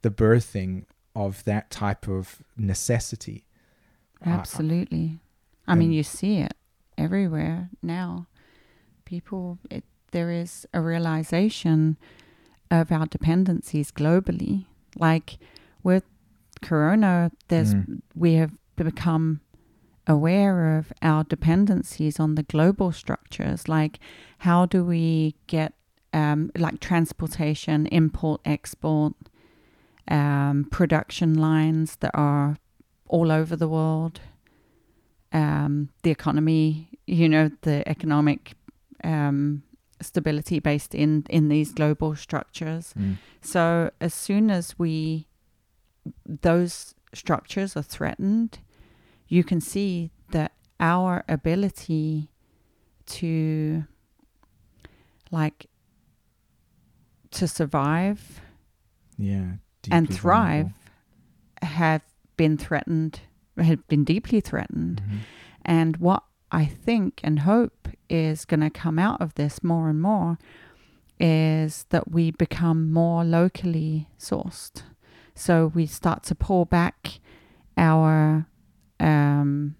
[0.02, 0.86] the birthing
[1.16, 3.44] of that type of necessity
[4.24, 5.20] I- I- absolutely.
[5.68, 6.54] I mean, you see it
[6.98, 8.28] everywhere now.
[9.06, 11.98] People, it, there is a realization
[12.72, 14.66] of our dependencies globally.
[14.98, 15.38] Like
[15.84, 16.04] with
[16.62, 18.02] Corona, there's Mm.
[18.16, 19.42] we have become
[20.08, 23.68] aware of our dependencies on the global structures.
[23.68, 24.00] Like,
[24.40, 25.74] how do we get
[26.14, 29.14] um, like transportation, import, export,
[30.08, 32.58] um, production lines that are
[33.08, 34.20] all over the world,
[35.32, 38.54] um, the economy, you know, the economic
[39.04, 39.64] um,
[40.04, 42.94] stability based in in these global structures.
[42.98, 43.18] Mm.
[43.42, 45.28] So as soon as we
[46.26, 48.60] those structures are threatened,
[49.28, 52.30] you can see that our ability
[53.06, 53.84] to
[55.32, 55.68] like
[57.32, 58.42] to survive
[59.18, 59.54] yeah
[59.90, 60.72] and thrive
[61.62, 61.78] vulnerable.
[61.82, 62.02] have
[62.38, 63.22] been threatened
[63.58, 65.20] have been deeply threatened Mhm.
[65.64, 70.02] and what I think and hope is going to come out of this more and
[70.02, 70.38] more
[71.20, 74.84] is that we become more locally sourced.
[75.36, 77.20] So we start to pull back
[77.78, 78.48] our,
[79.00, 79.76] um,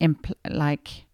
[0.00, 1.06] impl- like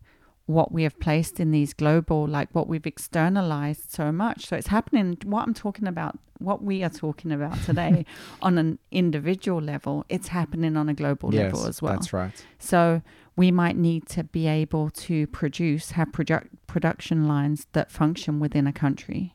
[0.47, 4.47] what we have placed in these global, like what we've externalized so much.
[4.47, 5.19] So it's happening.
[5.25, 8.05] What I'm talking about, what we are talking about today
[8.43, 11.95] on an individual level, it's happening on a global yes, level as well.
[11.95, 13.03] that's right So
[13.37, 18.67] we might need to be able to produce, have produ- production lines that function within
[18.67, 19.35] a country.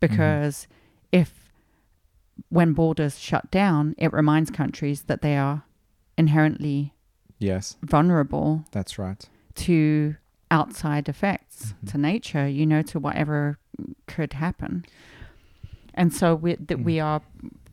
[0.00, 0.68] Because
[1.10, 1.50] if,
[2.50, 5.64] when borders shut down, it reminds countries that they are
[6.16, 6.92] inherently
[7.40, 10.16] yes vulnerable that's right to
[10.50, 11.90] outside effects, Mhm.
[11.92, 13.58] to nature, you know, to whatever
[14.06, 14.84] could happen.
[15.94, 16.84] And so we, that Mm.
[16.84, 17.22] we are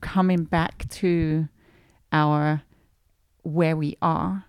[0.02, 1.48] coming back to
[2.12, 2.62] our
[3.44, 4.46] where we are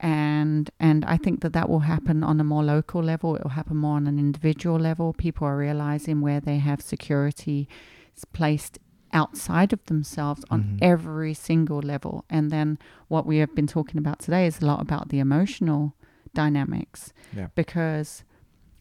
[0.00, 3.36] and and I think that that will happen on a more local level.
[3.36, 5.12] It will happen more on an individual level.
[5.12, 7.68] People are realizing where they have security
[8.32, 8.78] placed
[9.12, 10.78] outside of themselves on Mhm.
[10.82, 12.24] every single level.
[12.28, 12.78] And then
[13.08, 15.94] what we have been talking about today is a lot about the emotional
[16.34, 17.12] dynamics.
[17.34, 17.48] Yeah.
[17.54, 18.22] because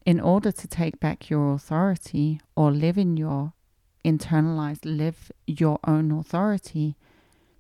[0.06, 3.54] in order to take back your authority or live in your
[4.06, 6.96] internalized live your own authority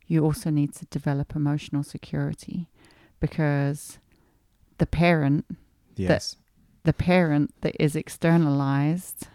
[0.05, 2.69] you also need to develop emotional security
[3.19, 3.99] because
[4.77, 5.45] the parent
[5.95, 6.35] yes
[6.83, 9.27] the parent that is externalized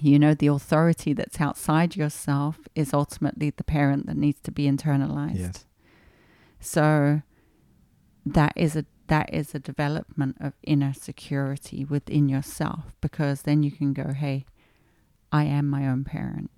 [0.00, 4.64] you know the authority that's outside yourself is ultimately the parent that needs to be
[4.66, 5.64] internalized yes
[6.60, 7.22] so
[8.26, 13.70] that is a that is a development of inner security within yourself because then you
[13.70, 14.44] can go, hey,
[15.32, 16.50] I am my own parent.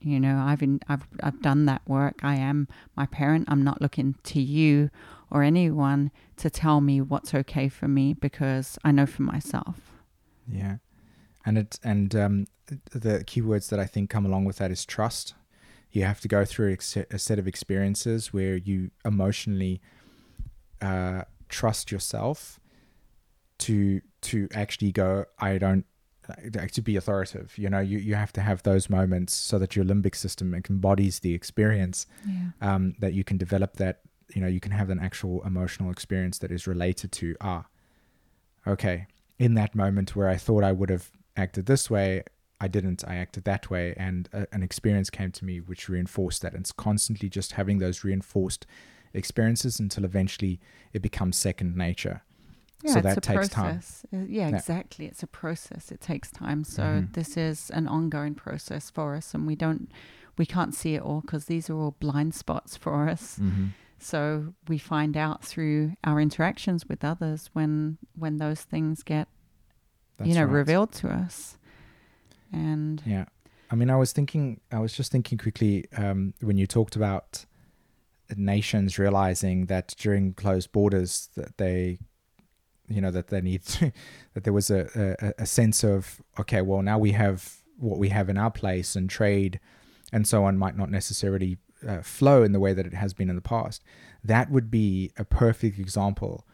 [0.00, 2.20] You know, I've in, I've I've done that work.
[2.22, 3.46] I am my parent.
[3.48, 4.90] I'm not looking to you
[5.30, 9.92] or anyone to tell me what's okay for me because I know for myself.
[10.50, 10.76] Yeah,
[11.44, 15.34] and it and um, the keywords that I think come along with that is trust.
[15.90, 16.76] You have to go through
[17.10, 19.80] a set of experiences where you emotionally
[20.82, 22.60] uh, trust yourself
[23.58, 25.24] to to actually go.
[25.38, 25.84] I don't
[26.28, 27.56] uh, to be authoritative.
[27.56, 31.20] You know, you, you have to have those moments so that your limbic system embodies
[31.20, 32.06] the experience.
[32.26, 32.50] Yeah.
[32.60, 34.00] Um, that you can develop that.
[34.34, 37.64] You know, you can have an actual emotional experience that is related to ah,
[38.66, 39.06] okay,
[39.38, 42.22] in that moment where I thought I would have acted this way,
[42.60, 43.04] I didn't.
[43.06, 46.52] I acted that way, and a, an experience came to me which reinforced that.
[46.52, 48.66] And it's constantly just having those reinforced
[49.14, 50.60] experiences until eventually
[50.92, 52.22] it becomes second nature.
[52.82, 53.64] Yeah, so it's that a takes time.
[53.74, 54.06] process.
[54.12, 54.56] Uh, Yeah, Yeah.
[54.56, 55.06] exactly.
[55.06, 55.90] It's a process.
[55.90, 56.64] It takes time.
[56.64, 57.12] So Mhm.
[57.14, 59.90] this is an ongoing process for us, and we don't,
[60.36, 63.38] we can't see it all because these are all blind spots for us.
[63.38, 63.66] Mm-hmm.
[63.98, 69.28] So we find out through our interactions with others when when those things get
[70.16, 70.52] That's you know right.
[70.52, 71.58] revealed to us.
[72.52, 73.26] And Yeah.
[73.70, 77.44] I mean, I was thinking, I was just thinking quickly um, when you talked about
[78.34, 81.98] nations realizing that during closed borders that they,
[82.88, 83.92] you know, that they need to,
[84.34, 88.08] that there was a, a, a sense of, okay, well, now we have what we
[88.08, 89.60] have in our place and trade
[90.12, 93.28] and so on might not necessarily uh, flow in the way that it has been
[93.30, 93.82] in the past.
[94.24, 96.46] That would be a perfect example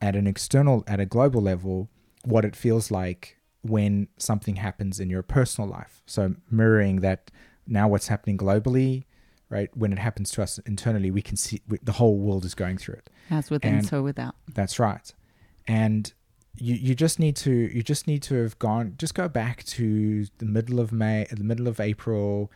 [0.00, 1.88] at an external, at a global level,
[2.24, 6.02] what it feels like when something happens in your personal life.
[6.06, 7.30] So mirroring that
[7.66, 9.04] now what's happening globally,
[9.48, 9.70] right?
[9.76, 12.78] When it happens to us internally, we can see we, the whole world is going
[12.78, 13.10] through it.
[13.30, 14.34] as within, And- so without.
[14.52, 15.12] That's right.
[15.66, 16.12] And
[16.56, 20.26] you you just need to you just need to have gone just go back to
[20.38, 22.50] the middle of May, the middle of April,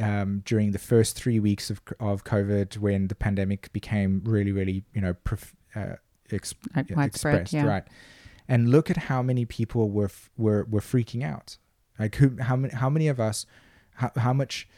[0.00, 4.84] um, during the first three weeks of of COVID when the pandemic became really really
[4.94, 5.96] you know prof, uh,
[6.30, 7.64] ex, expressed, yeah.
[7.64, 7.84] right?
[8.48, 11.58] And look at how many people were f- were were freaking out.
[11.98, 13.46] Like who, how many, how many of us,
[13.94, 14.68] how, how much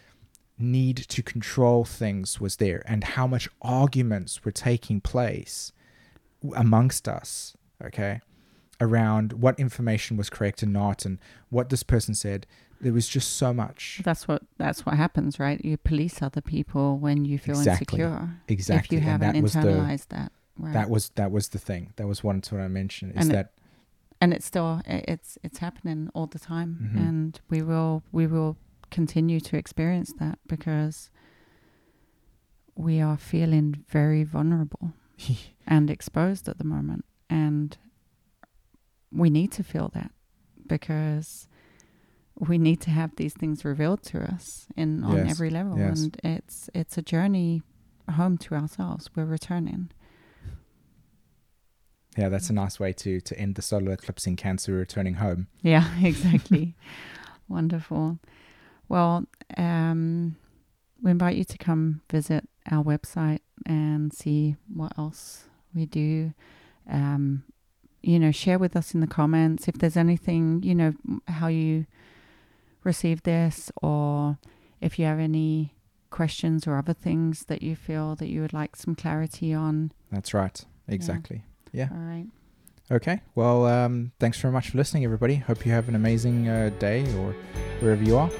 [0.58, 5.72] need to control things was there, and how much arguments were taking place
[6.54, 7.56] amongst us.
[7.84, 8.20] Okay,
[8.80, 11.18] around what information was correct and not, and
[11.50, 12.46] what this person said.
[12.80, 14.00] There was just so much.
[14.04, 15.62] That's what that's what happens, right?
[15.64, 18.00] You police other people when you feel Exactly.
[18.00, 18.30] insecure.
[18.46, 20.30] Exactly, If you and haven't that was the internalized that.
[20.56, 20.72] Right.
[20.74, 21.92] that was that was the thing.
[21.96, 23.52] That was one to what I mentioned is And it- that
[24.20, 27.08] and it's still it's it's happening all the time Mhm.
[27.08, 28.56] and we will we will
[28.90, 31.10] continue to experience that because
[32.74, 34.92] we are feeling very vulnerable
[35.66, 37.76] and exposed at the moment and
[39.12, 40.10] we need to feel that
[40.66, 41.48] because
[42.38, 46.00] we need to have these things revealed to us in on Yes, every level yes.
[46.00, 47.62] and it's it's a journey
[48.12, 49.90] home to ourselves we're returning
[52.16, 55.46] yeah, that's a nice way to to end the solar eclipse in Cancer, returning home.
[55.62, 56.74] Yeah, exactly.
[57.48, 58.18] Wonderful.
[58.88, 60.34] Well, um,
[61.00, 66.34] we invite you to come visit our website and see what else we do.
[66.90, 67.44] Um,
[68.02, 70.92] you know, share with us in the comments if there's anything, you know,
[71.26, 71.86] how you
[72.84, 74.38] received this or
[74.80, 75.74] if you have any
[76.10, 79.92] questions or other things that you feel that you would like some clarity on.
[80.10, 80.64] That's right.
[80.86, 81.42] Exactly.
[81.72, 81.88] Yeah.
[81.90, 82.26] All right.
[82.90, 83.20] Okay.
[83.34, 85.36] Well, um, thanks very much for listening, everybody.
[85.36, 87.34] Hope you have an amazing uh, day or
[87.80, 88.30] wherever you are.